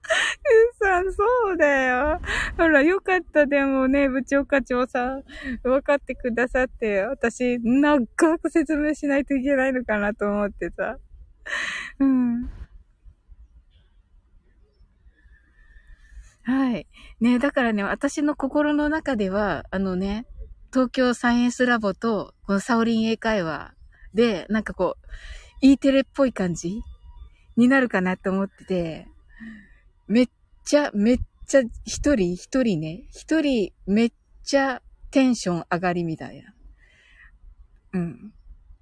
[0.07, 2.19] うさん、そうだよ。
[2.57, 3.45] ほら、よかった。
[3.45, 5.23] でもね、部長課長さん、
[5.63, 8.05] 分かってくださって、私、長
[8.39, 10.97] く説明しないといけないのかなと思ってた。
[11.99, 12.49] うん。
[16.45, 16.87] はい。
[17.19, 20.27] ね、だからね、私の心の中では、あのね、
[20.71, 23.73] 東京サイエンスラボと、このサオリン英会話
[24.13, 25.07] で、なんかこう、
[25.61, 26.81] E テレっぽい感じ
[27.57, 29.07] になるかなって思ってて、
[30.07, 30.27] めっ
[30.63, 34.11] ちゃ、めっちゃ、一人、一人ね、一人、めっ
[34.43, 36.53] ちゃテンション上がりみたいな。
[37.93, 38.33] うん。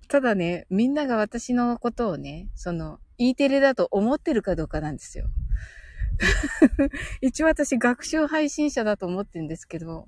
[0.09, 5.27] ただね、みんなが私のことをね、その、E テレだと思ってるかどうかなんですよ。
[7.21, 10.07] 一応私学習配信者だと思ってるんですけど、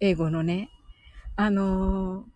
[0.00, 0.70] 英語のね。
[1.36, 2.26] あのー、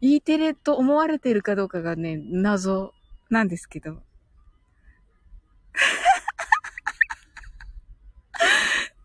[0.00, 2.92] E テレと思われてるかどうかがね、謎
[3.30, 4.02] なんですけど。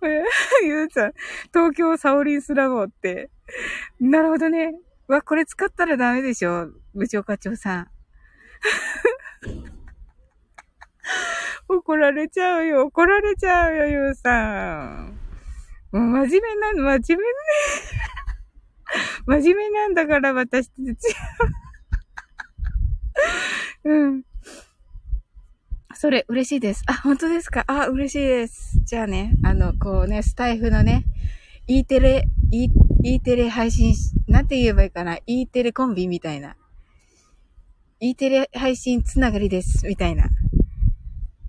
[0.63, 1.13] ゆうちゃん、
[1.53, 3.29] 東京サオリンスラボって。
[3.99, 4.73] なるほどね。
[5.07, 7.87] わ、これ使ったらダメでしょ部長課長さん。
[11.69, 12.83] 怒られちゃうよ。
[12.85, 15.19] 怒られちゃうよ、ゆうさん。
[15.91, 17.29] もう真面目なの、真面目ね。
[19.25, 21.15] 真面目なんだから、私たち。
[23.83, 24.23] うん。
[25.93, 26.83] それ、嬉しいです。
[26.87, 27.63] あ、本当ですか？
[27.67, 28.79] あ、嬉しいです。
[28.85, 31.03] じゃあね、あの、こうね、スタイフのね、
[31.67, 32.69] E テレ、E、
[33.03, 36.55] E テレ配信し、なんて言えばいいかな ?E テレコンビみたいな。
[37.99, 40.29] E テレ配信つながりです、みたいな。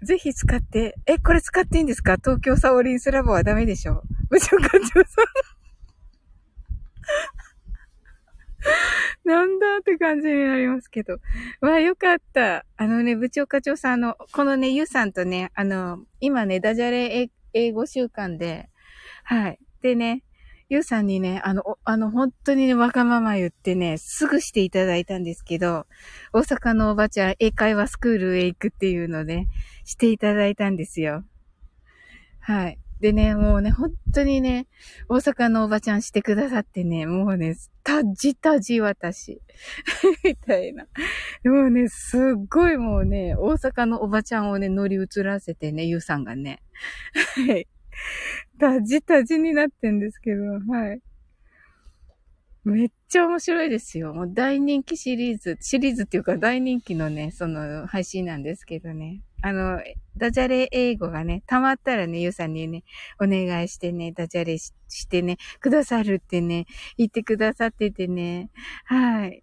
[0.02, 2.16] ぜひ使って、え、これ使っていいんですか？
[2.16, 5.22] 東京サオリンスラボはダメでしょ部長課長さ
[9.24, 11.18] んなんだって感じになりますけど。
[11.60, 12.64] わあ、よかった。
[12.76, 18.68] あのね、部長課長さん、あの、このね、ゆうさんとね、あの、今ね、ダジャレ英語習慣で、
[19.24, 19.58] はい。
[19.82, 20.22] でね、
[20.70, 25.86] ゆうさんにね、あの、あの、本当にね、わがまま言ってね、すぐしていただいたんですけど、
[26.34, 29.48] 大阪のおばちゃん、英会話スクールへ行くっていうのね、
[29.84, 31.24] していただいたんですよ。
[32.40, 32.78] はい。
[33.00, 34.66] でね、もうね、本当にね、
[35.08, 39.40] 大阪のおばちゃんしてくださってね、もうね、たじたじ私。
[40.22, 40.86] みたいな。
[41.44, 46.60] もうね、すっごいもうね、大阪のおばちゃんをね、乗り移らせてね、ゆうさんがね。
[47.36, 47.66] はい。
[48.58, 51.00] たじたじになってんですけど、はい。
[52.64, 54.12] めっちゃ面白いですよ。
[54.12, 59.22] もう大人気シリーズ、シリーズっていうか大人気のね、その配信なんですけどね。
[59.40, 59.80] あの、
[60.16, 62.82] ダジャレ英語がね、溜まったらね、ゆうさんにね、
[63.20, 64.72] お願いしてね、ダジャレし
[65.08, 68.50] てね、くださるってね、言ってくださっててね、
[68.84, 69.42] はい。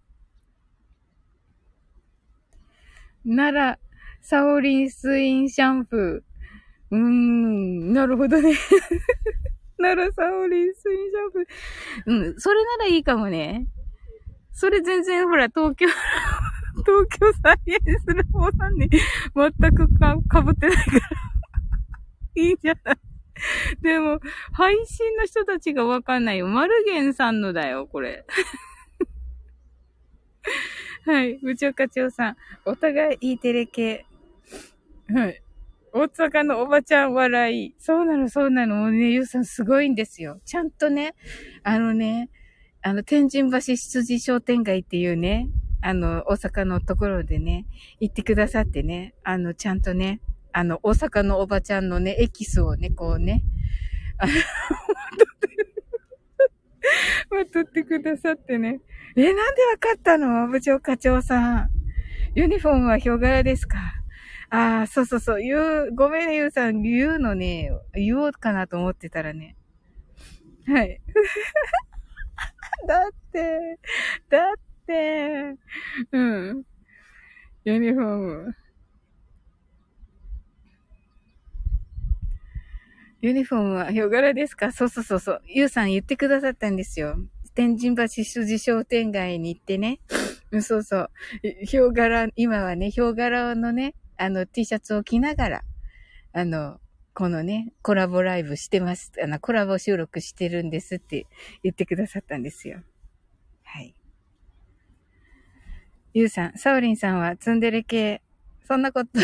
[3.24, 3.78] なら、
[4.20, 6.35] サオリンスインシャンプー。
[6.90, 8.54] うーん、なるほどね。
[9.78, 12.30] ならサオリンスインシャンプー。
[12.30, 13.66] うん、それならいいかもね。
[14.52, 15.86] それ全然ほら、東京
[16.86, 21.00] 東京サイエンスラボさんに全くか、かぶってないから
[22.42, 22.98] いいじゃない。
[23.82, 24.18] でも、
[24.52, 26.48] 配信の人たちがわかんないよ。
[26.48, 28.24] マルゲンさんのだよ、これ。
[31.04, 31.34] はい。
[31.38, 32.36] 部長課長さん。
[32.64, 34.06] お互いいいテレ系。
[35.08, 35.42] はい。
[35.96, 37.74] 大阪のおばちゃん笑い。
[37.78, 38.76] そうなの、そうなの。
[38.76, 40.40] もうね、ゆうさんすごいんですよ。
[40.44, 41.14] ちゃんとね、
[41.62, 42.28] あのね、
[42.82, 45.48] あの、天神橋羊商店街っていうね、
[45.80, 47.64] あの、大阪のところでね、
[47.98, 50.20] 行ってくださってね、あの、ちゃんとね、
[50.52, 53.42] あの、大阪のおばちゃんのね、エキスをね、こうね、
[54.18, 54.32] あの、
[57.30, 58.80] まとってくださってね。
[59.16, 60.46] え、なんでわかったの？
[60.48, 61.70] 部長課長さん。
[62.34, 63.78] ユニフォームはヒョウ柄ですか？
[64.50, 65.42] ああ、そうそうそう。
[65.42, 65.56] 言
[65.88, 66.82] う、ごめんね、ゆうさん。
[66.82, 69.56] 言うのね、言おうかなと思ってたらね。
[70.66, 71.00] はい。
[72.86, 73.78] だって、
[74.28, 75.56] だって、
[76.12, 76.62] うん。
[77.64, 78.54] ユニフォーム。
[83.22, 84.70] ユニフォームはヒョウ柄ですか？
[84.70, 85.42] そうそうそうそう。
[85.46, 87.16] ゆうさん言ってくださったんですよ。
[87.54, 89.98] 天神橋筋商店街に行ってね。
[90.52, 91.10] うん、そうそう。
[91.64, 95.62] ヒョウ柄、今はね、ヒョウ柄のね、あの T シャツを着ながら、
[96.32, 96.80] あの、
[97.14, 99.12] このね、コラボライブしてます。
[99.22, 101.26] あの、コラボ収録してるんですって
[101.62, 102.82] 言ってくださったんですよ。
[103.64, 103.94] はい。
[106.12, 108.22] ゆうさん、サオリンさんはツンデレ系。
[108.66, 109.10] そんなこと。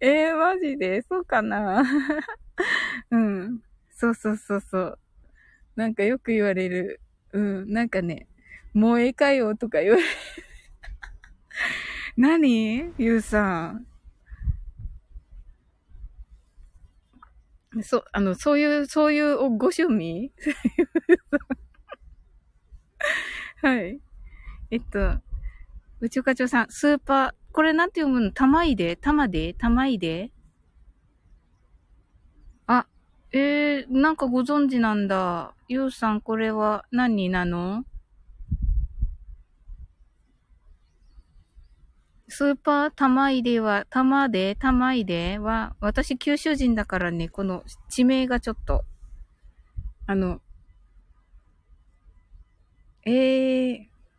[0.00, 1.02] えー、マジで？
[1.02, 1.82] そうかな？
[3.10, 3.62] うん。
[3.90, 4.98] そうそうそうそう。
[5.76, 7.00] なんかよく言われる。
[7.32, 7.72] うん。
[7.72, 8.28] なんかね、
[8.74, 10.08] もうええかよとか言われる。
[12.16, 12.92] 何？
[12.98, 13.86] ゆうさん。
[17.82, 20.32] そ、あの、そういう、そういうご趣味？
[23.62, 24.00] はい。
[24.70, 25.20] えっと、
[26.00, 28.32] 宇宙課長さん、スーパー、これなんて読むの？
[28.32, 28.96] 玉いで？
[28.96, 29.54] 玉で？
[29.54, 30.32] 玉いで？
[32.66, 32.86] あ、
[33.32, 35.54] えー、なんかご存知なんだ。
[35.68, 37.84] ゆうさん、これは何なの？
[42.28, 48.84] スーパー玉入れは、玉で、玉入れは、私九州人だからね、この地名がちょっと、
[50.06, 50.40] あの、
[53.04, 53.78] えー、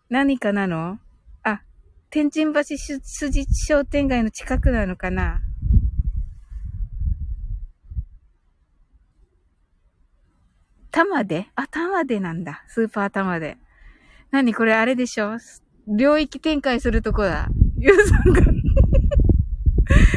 [0.10, 1.00] 何かなの？
[1.44, 1.62] あ、
[2.10, 5.42] 天神橋筋商店街の近くなのかな？
[10.92, 11.50] 玉で？
[11.56, 12.64] あ、玉でなんだ。
[12.70, 13.58] スーパー玉で。
[14.32, 15.38] 何これあれでしょ？
[15.88, 17.50] 領域展開するとこだ。
[17.78, 18.42] ゆうさんが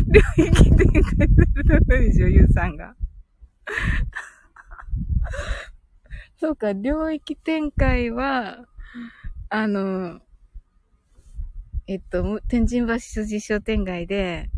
[0.06, 2.94] 領域展開するとこでしょ、ゆうさんが。
[6.38, 8.64] そうか、領域展開は、
[9.50, 10.20] あの、
[11.86, 14.48] えっと、天神橋筋商店街で、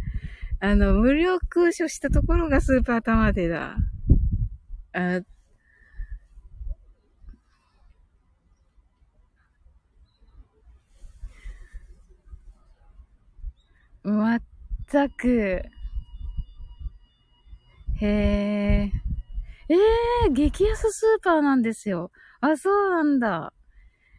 [0.61, 3.77] あの、無料空所したところがスーパー玉手だ。
[4.93, 5.21] あ
[14.05, 14.43] まっ
[14.91, 15.63] たく。
[18.01, 18.93] へえ。
[19.69, 22.11] ええー、激安スーパーなんですよ。
[22.41, 23.53] あ、そうなんだ。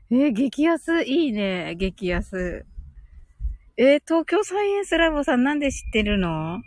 [0.09, 1.75] えー、激安いいね。
[1.75, 2.65] 激安。
[3.75, 6.61] えー、東京サイエンスラボさんなんで知ってるの？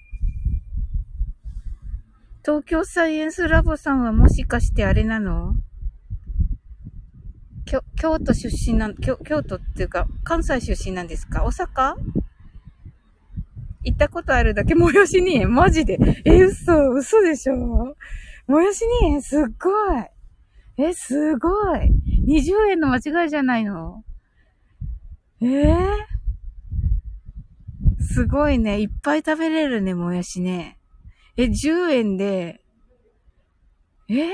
[2.45, 5.55] 東京サイエンスラボさんはもしかしてあれなの？
[7.97, 11.45] 京都出身なん、京都っていうか、関西出身なんですか？
[11.45, 11.95] 大阪？
[13.87, 15.99] 行ったことあるだけ、もやし2円マジで。
[16.25, 17.57] え、嘘、嘘でしょ？
[18.49, 20.05] もやし2円すっごい。
[20.79, 21.91] え、すごい。
[22.27, 24.03] 20円の間違いじゃないの？
[25.41, 25.47] え？
[25.47, 25.87] ー、
[28.03, 28.81] すごいね。
[28.81, 30.79] いっぱい食べれるね、もやしね。
[31.37, 32.61] え、10円で、
[34.09, 34.15] え？
[34.15, 34.31] ー、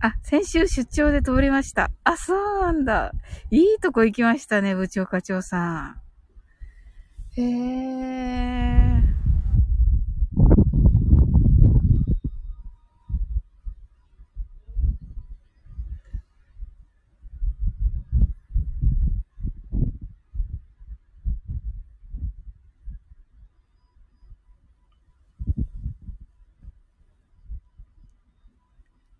[0.00, 1.90] あ、先週出張で通りました。
[2.02, 3.12] あ、そうなんだ。
[3.50, 6.03] いいとこ行きましたね、部長課長さん。
[7.36, 7.84] へえ。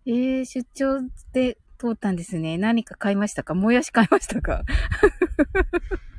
[0.07, 2.57] えー、出張で通ったんですね。
[2.59, 3.55] 何か買いましたか？
[3.55, 4.63] もやし買いましたか？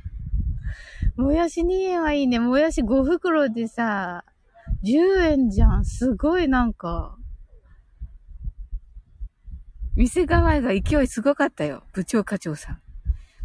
[1.17, 2.39] もやし2円はいいね。
[2.39, 4.23] もやし5袋でさ、
[4.83, 5.85] 10円じゃん。
[5.85, 7.17] すごいなんか。
[9.95, 11.81] 店構えが勢いすごかったよ。
[11.91, 12.79] 部長課長さ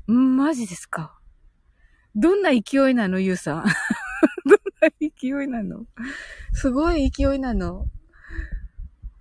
[0.09, 0.13] ん。
[0.13, 1.19] んマジですか。
[2.15, 3.65] どんな勢いなのゆうさん。
[4.45, 5.87] どんな勢いなの
[6.53, 7.87] すごい勢いなの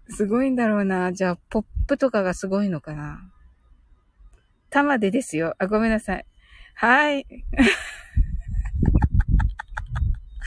[0.10, 1.14] すごいんだろうな。
[1.14, 3.32] じゃあ、ポップとかがすごいのかな。
[4.70, 5.56] 玉でですよ。
[5.58, 6.26] あ、ごめんなさい。
[6.76, 7.26] はい。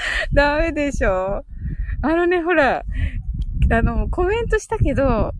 [0.32, 1.44] ダメでしょ。
[2.02, 2.84] あのね、ほら、
[3.70, 5.32] あの、コメントしたけど、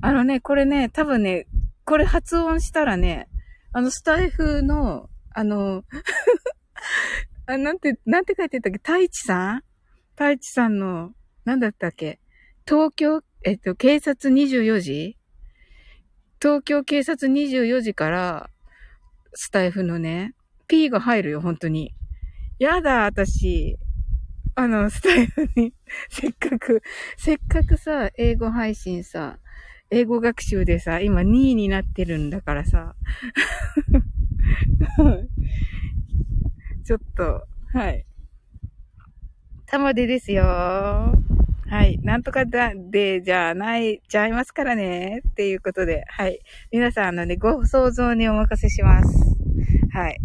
[0.00, 1.46] あのね、これね、多分ね、
[1.84, 3.28] これ発音したらね、
[3.72, 5.84] あの、スタイフの、あの、
[7.46, 8.78] あ、なんて、なんて書いてたっけ？
[8.78, 9.62] 太一さん？
[10.12, 11.12] 太一さんの、
[11.44, 12.20] なんだったっけ？
[12.66, 15.16] 東京、えっと、警察24時？
[16.40, 18.50] 東京警察24時から、
[19.34, 20.34] スタイフのね、
[20.68, 21.94] P が入るよ、本当に。
[22.58, 23.78] やだ、私。
[24.62, 25.74] あの、スタイルに、
[26.08, 26.82] せっかく、
[27.16, 29.40] せっかくさ、英語配信さ、
[29.90, 32.94] 英語学習でさ、今2位になってるんだからさ。
[36.84, 38.06] ちょっと、はい。
[39.66, 40.44] 玉でですよ。
[40.44, 41.12] は
[41.84, 41.98] い。
[42.02, 45.22] なんとかだ、で、じゃない、ちゃいますからね。
[45.28, 46.38] っていうことで、はい。
[46.70, 49.08] 皆さん、あのね、ご想像にお任せします。
[49.92, 50.20] はい。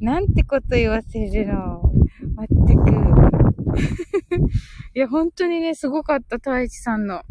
[0.00, 1.92] なんてこと言わせるの。
[2.34, 4.42] まったく。
[4.94, 7.22] いや、本当にね、すごかった、太一さんの。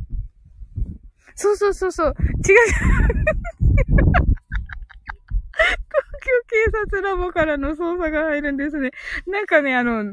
[1.36, 2.08] そうそうそうそう。
[2.08, 2.16] 違う。
[2.38, 2.56] 東
[6.22, 8.92] 京警察ラボからの捜査が入るんですね。
[9.28, 10.04] なんかね、あの、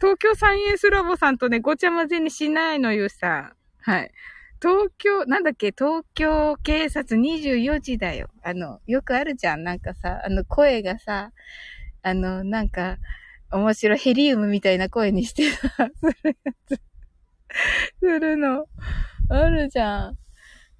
[0.00, 3.54] 東京サイエンスラボさんとね、ごちゃ混ぜにしないのよさ。
[3.80, 4.10] はい。
[4.60, 8.28] 東京、なんだっけ、東京警察24時だよ。
[8.42, 9.64] あの、よくあるじゃん。
[9.64, 11.32] なんかさ、あの、声がさ、
[12.02, 12.96] あの、なんか、
[13.54, 16.80] 面白いヘリウムみたいな声にしてさ、するやつ、
[18.00, 18.66] するの。
[19.30, 20.18] あるじゃん。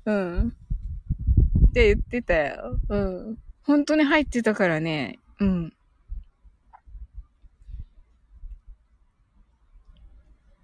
[0.06, 0.48] うん。
[1.68, 2.78] って言ってたよ。
[2.88, 3.38] うん。
[3.62, 5.18] 本当に入ってたからね。
[5.40, 5.72] うん。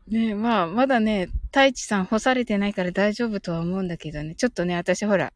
[0.08, 4.34] ねまあ、まだね、太一さん干されてないから大丈夫とは思うんだけどね。
[4.34, 5.32] ちょっとね、私ほら、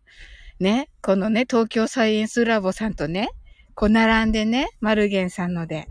[0.58, 3.28] ね、このね、東京サイエンスラボさんとね、
[3.74, 5.88] こう並んでね、マルゲンさんので、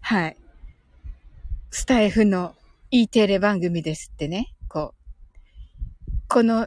[0.00, 0.36] はい。
[1.70, 2.54] スタイフの
[2.90, 6.66] E テレ番組ですってね、こう、この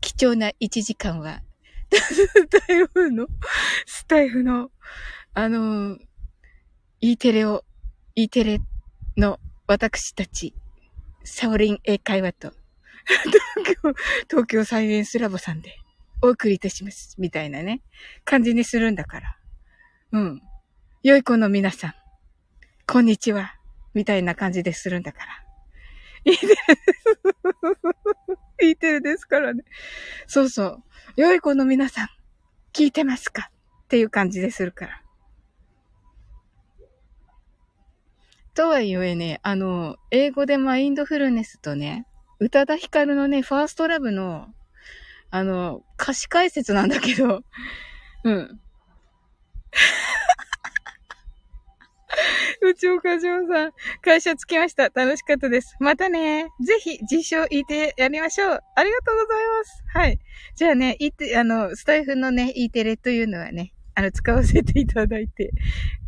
[0.00, 1.42] 貴重な1時間は、
[1.90, 3.26] スタイフの、
[3.86, 4.70] スタイフの、
[5.32, 5.98] あの、
[7.00, 7.64] E テレを、
[8.14, 8.60] E テレ
[9.16, 10.54] の私たち、
[11.24, 12.52] サオリン英会話と、
[13.06, 13.94] 東京、
[14.28, 15.78] 東京サイエンスラボさんで
[16.20, 17.14] お送りいたします。
[17.18, 17.80] みたいなね、
[18.24, 19.36] 感じにするんだから。
[20.12, 20.42] うん。
[21.02, 21.94] 良い子の皆さん、
[22.86, 23.54] こんにちは。
[23.94, 25.26] みたいな感じでするんだから。
[26.32, 26.54] いいてる。
[28.62, 29.64] いいてるですからね。
[30.26, 30.82] そうそう。
[31.16, 32.08] 良い子の皆さん、
[32.72, 33.50] 聞いてますか？
[33.84, 35.02] っていう感じでするから。
[38.54, 42.06] とはいえね、あの、英語でマインドフルネスとね、
[42.38, 44.46] 宇多田ヒカルのね、ファーストラブの、
[45.30, 47.42] あの、歌詞解説なんだけど、
[48.24, 48.60] うん。
[52.62, 54.84] 内岡城さん、会社着きました。
[54.88, 55.76] 楽しかったです。
[55.80, 58.60] またね、ぜひ実証いてやりましょう。
[58.76, 59.84] ありがとうございます。
[59.94, 60.18] はい。
[60.54, 65.50] じゃあね、いて、あの、スタイフのね、E テレというのはね、あの、使わせていただいて、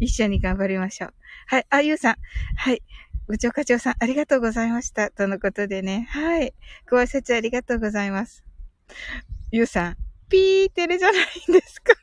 [0.00, 1.14] 一緒に頑張りましょう。
[1.48, 1.66] はい。
[1.70, 2.16] あ、ゆうさん。
[2.56, 2.82] はい。
[3.28, 5.10] 部長課長さん、ありがとうございました。
[5.10, 6.06] とのことでね。
[6.10, 6.54] はい。
[6.90, 8.44] ご挨拶ありがとうございます。
[9.50, 9.96] ゆうさん、
[10.28, 11.92] ピーテレじゃないんですか？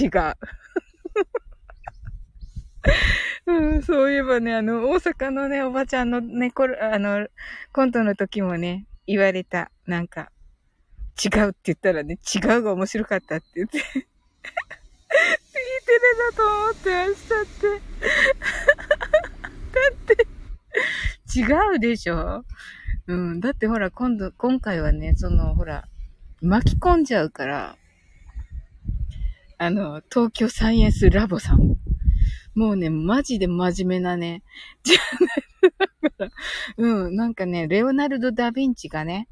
[0.00, 0.34] 違う。
[3.46, 7.28] うん、そういえばね、あの、大阪のね、おばちゃんのね、これ、あの、
[7.72, 9.70] コントの時もね、言われた。
[9.86, 10.30] なんか、
[11.22, 13.78] 違うって言ったらね、違うが面白かったって言って。
[13.82, 14.02] ピーテ
[15.92, 16.00] レ
[16.30, 17.68] だと思ってましたって。
[19.72, 20.26] だって、
[21.38, 22.44] 違うでしょ？
[23.06, 23.40] うん。
[23.40, 25.86] だってほら、今度、今回はね、その、ほら、
[26.40, 27.76] 巻き込んじゃうから、
[29.58, 31.76] あの、東京サイエンスラボさん
[32.54, 34.42] もうね、マジで真面目なね、
[34.82, 35.26] チャン
[36.02, 36.32] ネル、
[37.06, 39.28] うん、なんかね、レオナルド・ダ・ヴィンチがね、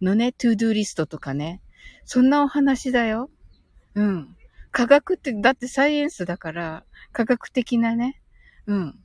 [0.00, 1.60] のね、 ToDoリストとかね、
[2.04, 3.30] そんなお話だよ。
[3.94, 4.36] うん。
[4.70, 8.20] 科学って、だってサイエンスだから、科学的なね、
[8.66, 8.98] うん。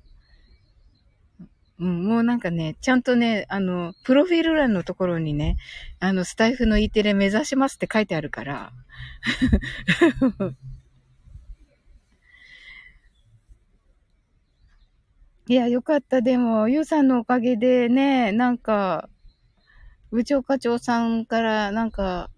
[1.80, 5.58] うん、もうなんかね、ちゃんとね、あの、プロフィール欄のところにね、
[6.00, 8.74] あの、スタイフの E テレ目指しますって書いてあるから。
[15.50, 16.22] いや、よかった。
[16.22, 19.10] でも、ゆうさんのおかげでね、なんか、
[20.12, 22.30] 部長課長さんから、なんか、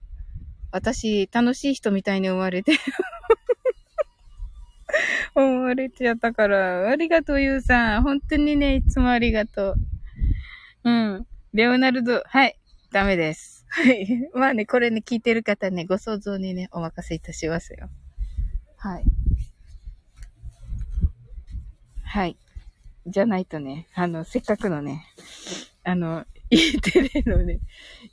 [0.71, 2.71] 私、楽しい人みたいに思われて
[5.35, 8.03] 思われちゃったから、ありがとう、ゆうさん。
[8.03, 9.75] 本当にね、いつもありがとう。
[10.85, 11.27] うん。
[11.51, 12.57] レオナルド、はい。
[12.93, 13.65] ダメです。
[13.67, 14.07] はい。
[14.33, 17.89] まあね、これね、聞いてる方ね、ご想像にね、お任せいたしますよ。
[18.77, 19.03] はい。
[22.05, 22.37] はい。
[23.07, 25.05] じゃないとね、あの、せっかくのね、
[25.83, 27.59] あの、いいテレのね、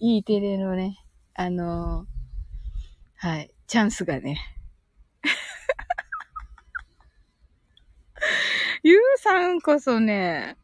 [0.01, 0.99] いいテレのね、
[1.35, 2.07] あの、
[3.17, 4.39] はい、チャンスがね。
[8.83, 10.57] ゆうさんこそね、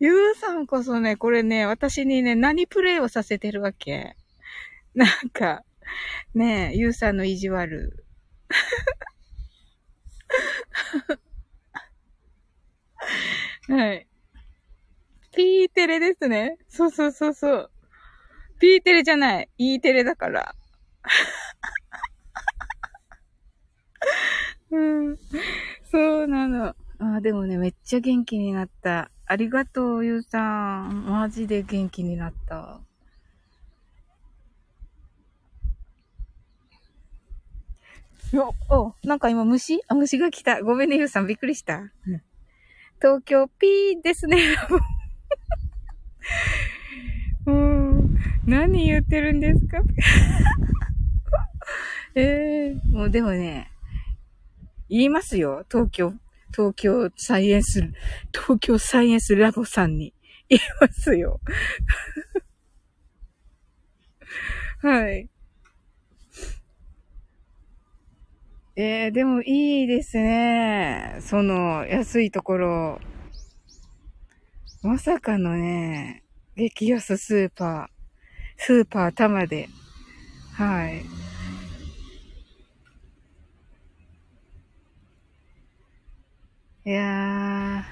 [0.00, 4.16] ゆうさんこそね、これね、私にね、何プレイをさせてるわけ
[4.94, 5.62] なんか、
[6.34, 8.04] ね、ゆうさんの意地悪。
[13.68, 14.06] はい。
[15.34, 16.58] ピーテレですね。
[16.68, 17.70] そうそうそうそう。
[18.58, 19.48] ピーテレじゃない。
[19.56, 20.54] E テレだから。
[24.70, 25.18] うん。
[25.90, 26.74] そうなの。
[26.98, 29.10] あ、でもね、めっちゃ元気になった。
[29.26, 31.06] ありがとう、ゆうさん。
[31.06, 32.80] マジで元気になった。
[38.70, 39.82] お、お、なんか今虫？
[39.88, 40.62] あ、虫が来た。
[40.62, 41.26] ごめんね、ゆうさん。
[41.26, 41.78] びっくりした。
[41.78, 42.22] うん
[43.02, 44.38] 東京ピーですね。
[47.46, 48.16] うん。
[48.46, 49.78] 何言ってるんですか？
[52.14, 53.72] え えー、もうでもね、
[54.88, 55.66] 言いますよ。
[55.68, 56.14] 東京、
[56.52, 57.80] 東京サイエンス、
[58.32, 60.14] 東京サイエンスラボさんに。
[60.48, 61.40] 言いますよ。
[64.82, 65.28] はい。
[68.74, 71.18] えー、でもいいですね。
[71.20, 73.00] その、安いところ。
[74.82, 76.22] まさかのね、
[76.56, 77.86] 激安スーパー、
[78.56, 79.68] スーパー玉で。
[80.54, 81.02] はい。
[86.84, 87.84] いや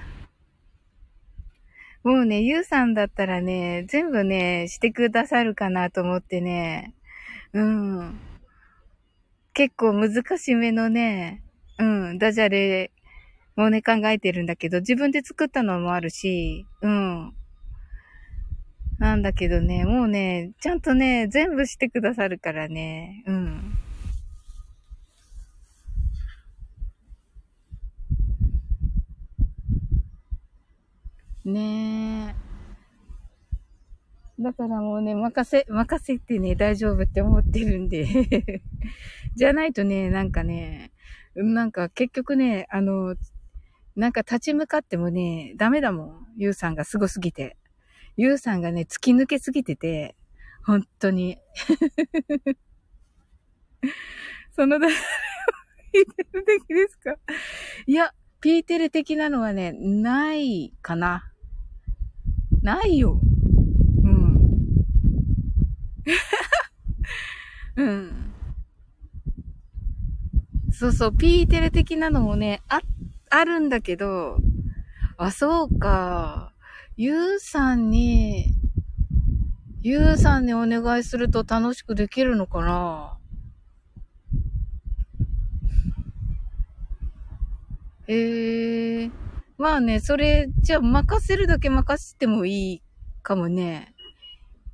[2.03, 2.09] ー。
[2.09, 6.95] もうね、ゆうさんだったらね、全部ね、してくださるかなと思ってね。
[7.53, 8.30] うん。
[9.53, 11.41] 結構難しめのね、
[11.77, 11.83] う
[12.13, 12.91] ん、ダジャレ
[13.55, 17.33] もね考えてるんだけど、自分で作ったのもあるし、うん。
[18.97, 23.77] なんだけどね、もうね、ちゃんとね、全部してくださるからね、うん。
[31.43, 32.50] ねえ。
[34.41, 38.63] だからもうね、任せ、任せてね、大丈夫って思ってるんで
[39.35, 40.91] じゃないとね、なんかね、
[41.35, 43.15] なんか結局ね、あの、
[43.95, 46.27] なんか立ち向かってもね、ダメだもん。
[46.37, 47.57] ゆうさんがすすぎて。
[48.17, 50.15] ゆうさんがね、突き抜けすぎてて、
[50.65, 51.37] 本当に。
[54.55, 57.15] そのだ、ピーテル的ですか？
[57.85, 61.31] いや、ピーテル的なのはね、ないかな。
[62.61, 63.19] ないよ。
[67.75, 68.33] うん。
[70.71, 72.81] そうそう、ピーテレ的なのもね、あ、
[73.29, 74.37] あるんだけど、
[75.17, 76.51] あ、そうか。
[76.97, 78.55] ゆうさんに、
[79.83, 83.17] ゆうさんにお願いすると楽しくできるのかな
[88.07, 89.11] ええー、
[89.57, 92.83] まあね、それ、じゃあ任せるだけ任せてもいい
[93.21, 93.93] かもね。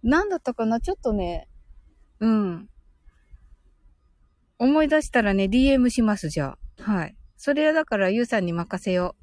[0.08, 0.80] なんだったかな？
[0.80, 1.49] ちょっとね、
[2.22, 2.70] うん。
[4.58, 6.91] 思い出したらね、DM します、じゃあ。
[6.91, 7.16] はい。
[7.36, 9.16] それはだから、ゆうさんに任せよ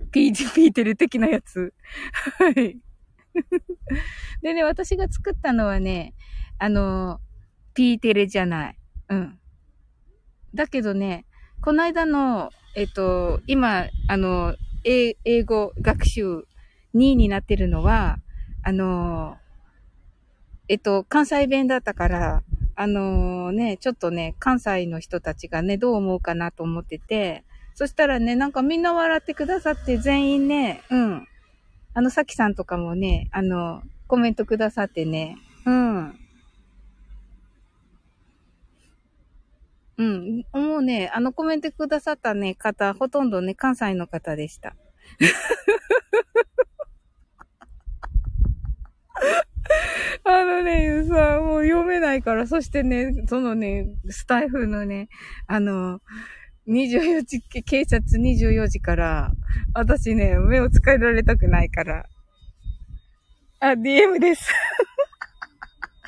[0.00, 0.06] う。
[0.10, 1.74] ピーチピーテル的なやつ。
[2.38, 2.78] はい。
[4.40, 6.14] でね、私が作ったのはね、
[6.58, 7.20] あの、
[7.74, 8.78] ピーテレじゃない。
[9.10, 9.38] うん。
[10.54, 11.26] だけどね、
[11.60, 16.46] この間の、えっと、今、あの、英語学習
[16.94, 18.16] 2位になってるのは、
[18.62, 19.36] あの、
[20.68, 22.42] えっと、関西弁だったから、
[22.76, 27.44] あのー、ね、ちょっとね、関西の人たちがね、どう思うかなと思ってて、
[27.74, 31.28] そしたらね、なんかみんな笑ってくださって全員ね、うん。
[31.94, 36.18] あの、さきさんとかもね、あの、コメントくださってね、うん。
[39.96, 40.44] うん。
[40.52, 44.76] もうね、あのコメントくださったね、方、ほとんどね、関西の方でした。
[50.24, 55.08] あのね、さ、もう読めないから、そしてね、そのね、スタイフのね、
[55.46, 56.00] あの、
[56.68, 59.32] 24時、警察24時から、
[59.74, 62.04] 私ね、目を使えられたくないから。
[63.60, 64.52] あ、DM です。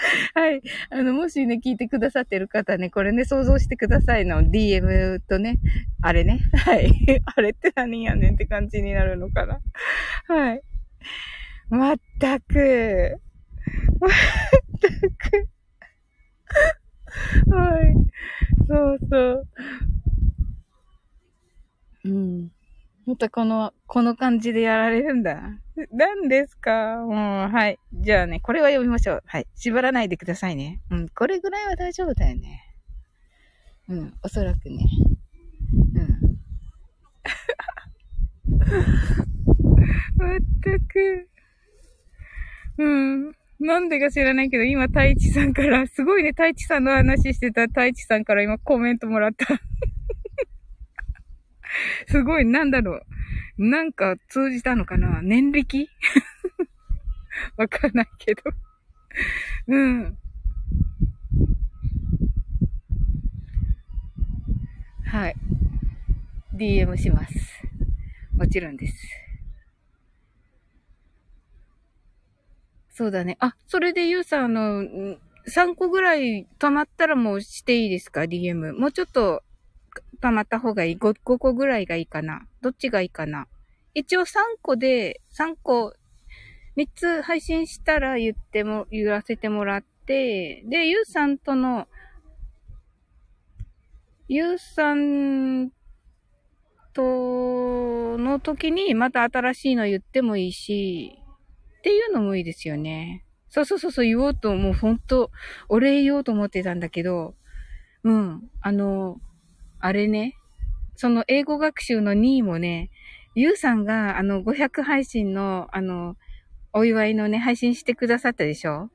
[0.34, 0.62] はい。
[0.90, 4.42] あの、もしね、聞いてくださってる方ね、これね、想像してくださいの。
[4.42, 5.58] DM とね、
[6.02, 6.40] あれね。
[6.54, 6.90] はい。
[7.36, 9.60] あれって何やねんって感じになるのかな。
[10.26, 10.62] はい。
[11.70, 13.20] まったく。
[14.00, 14.10] まっ
[14.80, 14.88] た
[15.30, 15.48] く。
[17.54, 17.94] はい。
[18.66, 19.48] そうそう。
[22.04, 22.50] うん。
[23.06, 25.40] またこの、この感じでやられるんだ。
[25.92, 26.98] 何ですか？
[26.98, 27.78] もう、はい。
[27.92, 29.22] じゃあね、これは読みましょう。
[29.26, 29.46] はい。
[29.54, 30.82] 縛らないでくださいね。
[30.90, 31.08] うん。
[31.08, 32.62] これぐらいは大丈夫だよね。
[33.88, 34.14] うん。
[34.22, 34.86] おそらくね。
[35.94, 36.20] うん。
[40.16, 41.28] まったく。
[42.78, 43.32] うん。
[43.60, 49.46] なんでか知らないけど、今、太一さんから、すごいね、太一さんの話してた太一さんから今コメントもらった。
[52.08, 53.06] すごい、なんだろう。
[53.58, 55.20] なんか通じたのかな？
[55.22, 55.86] 年力
[57.58, 58.42] わかんないけど
[59.66, 60.16] うん。
[65.04, 65.36] はい。
[66.54, 67.34] DM します。
[68.34, 69.29] もちろんです。
[73.00, 73.38] そうだね。
[73.40, 74.82] あ、それでゆうさん、あの、
[75.46, 78.74] 3個ぐらい溜まったらもうしていいですか ?DM。
[78.78, 79.42] もうちょっと、
[80.20, 83.46] 貯まった方がいい 5, ?5 個ぐらいがいいかなどっちがいいかな？
[83.94, 84.26] 一応3
[84.60, 85.94] 個で、3個、
[86.76, 91.88] 3つ配信したら言っても、言わせてもらって、で、ゆうさんとの、
[94.28, 95.70] ゆうさん
[96.92, 101.19] との時にまた新しいの言ってもいいし、
[101.80, 103.24] っていうのもいいですよね。
[103.48, 105.30] そうそうそうそう言おうと、もうほんと、
[105.68, 107.34] お礼言おうと思ってたんだけど、
[108.04, 109.18] うん、あの、
[109.80, 110.36] あれね、
[110.94, 112.90] その英語学習の2位もね、
[113.34, 116.16] ゆうさんがあの500配信のあの、
[116.74, 118.90] お祝いのね、配信してくださったでしょ？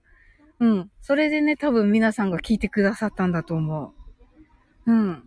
[0.60, 0.92] うん。
[1.02, 3.94] それでね、多分皆さんが聞いてくださったんだと思
[4.86, 4.92] う。
[4.92, 5.24] うん。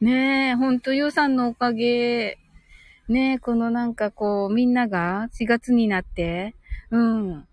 [0.00, 2.38] ねえ、ほんと、ゆうさんのおかげ
[3.08, 6.54] ねえ、このなんかこう、みんなが4月になって、
[6.90, 7.48] うん。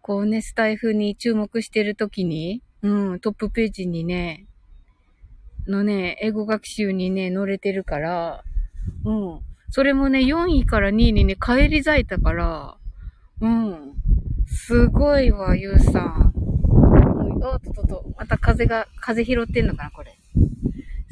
[0.00, 4.46] こうね、スタイフに注目してるときに、うん、トップページにね、
[5.68, 8.44] のね、英語学習にね、乗れてるから、
[9.04, 9.40] うん。
[9.70, 12.76] それもね、4位から2位にね、帰り咲いたから、
[13.40, 13.94] うん。
[14.46, 16.32] すごいわ、ゆうさん。
[17.44, 20.18] おっとっとっと、また風が、風拾ってんのかな、これ。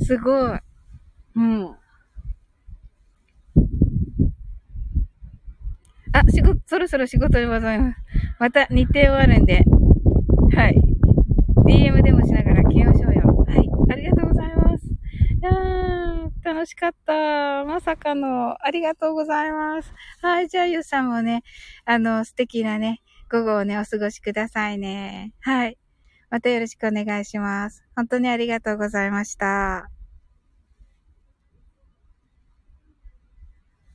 [0.02, 0.58] すごい。
[1.36, 1.79] うん。
[6.12, 7.98] あ、仕事、そろそろ仕事でございます。
[8.38, 9.64] また日程終わるんで、
[10.56, 10.80] はい。
[11.66, 13.44] DM でもしながら起用しようよ。
[13.46, 13.92] はい。
[13.92, 14.86] ありがとうございます。
[14.86, 14.90] い
[15.42, 17.64] やー、楽しかった。
[17.64, 19.92] まさかの、ありがとうございます。
[20.20, 20.48] はい。
[20.48, 21.42] じゃあ、ゆうさんもね、
[21.84, 25.32] あの、素敵なね、午後をね、お過ごしくださいね。
[25.40, 25.78] はい。
[26.30, 27.84] またよろしくお願いします。
[27.94, 29.99] 本当にありがとうございました。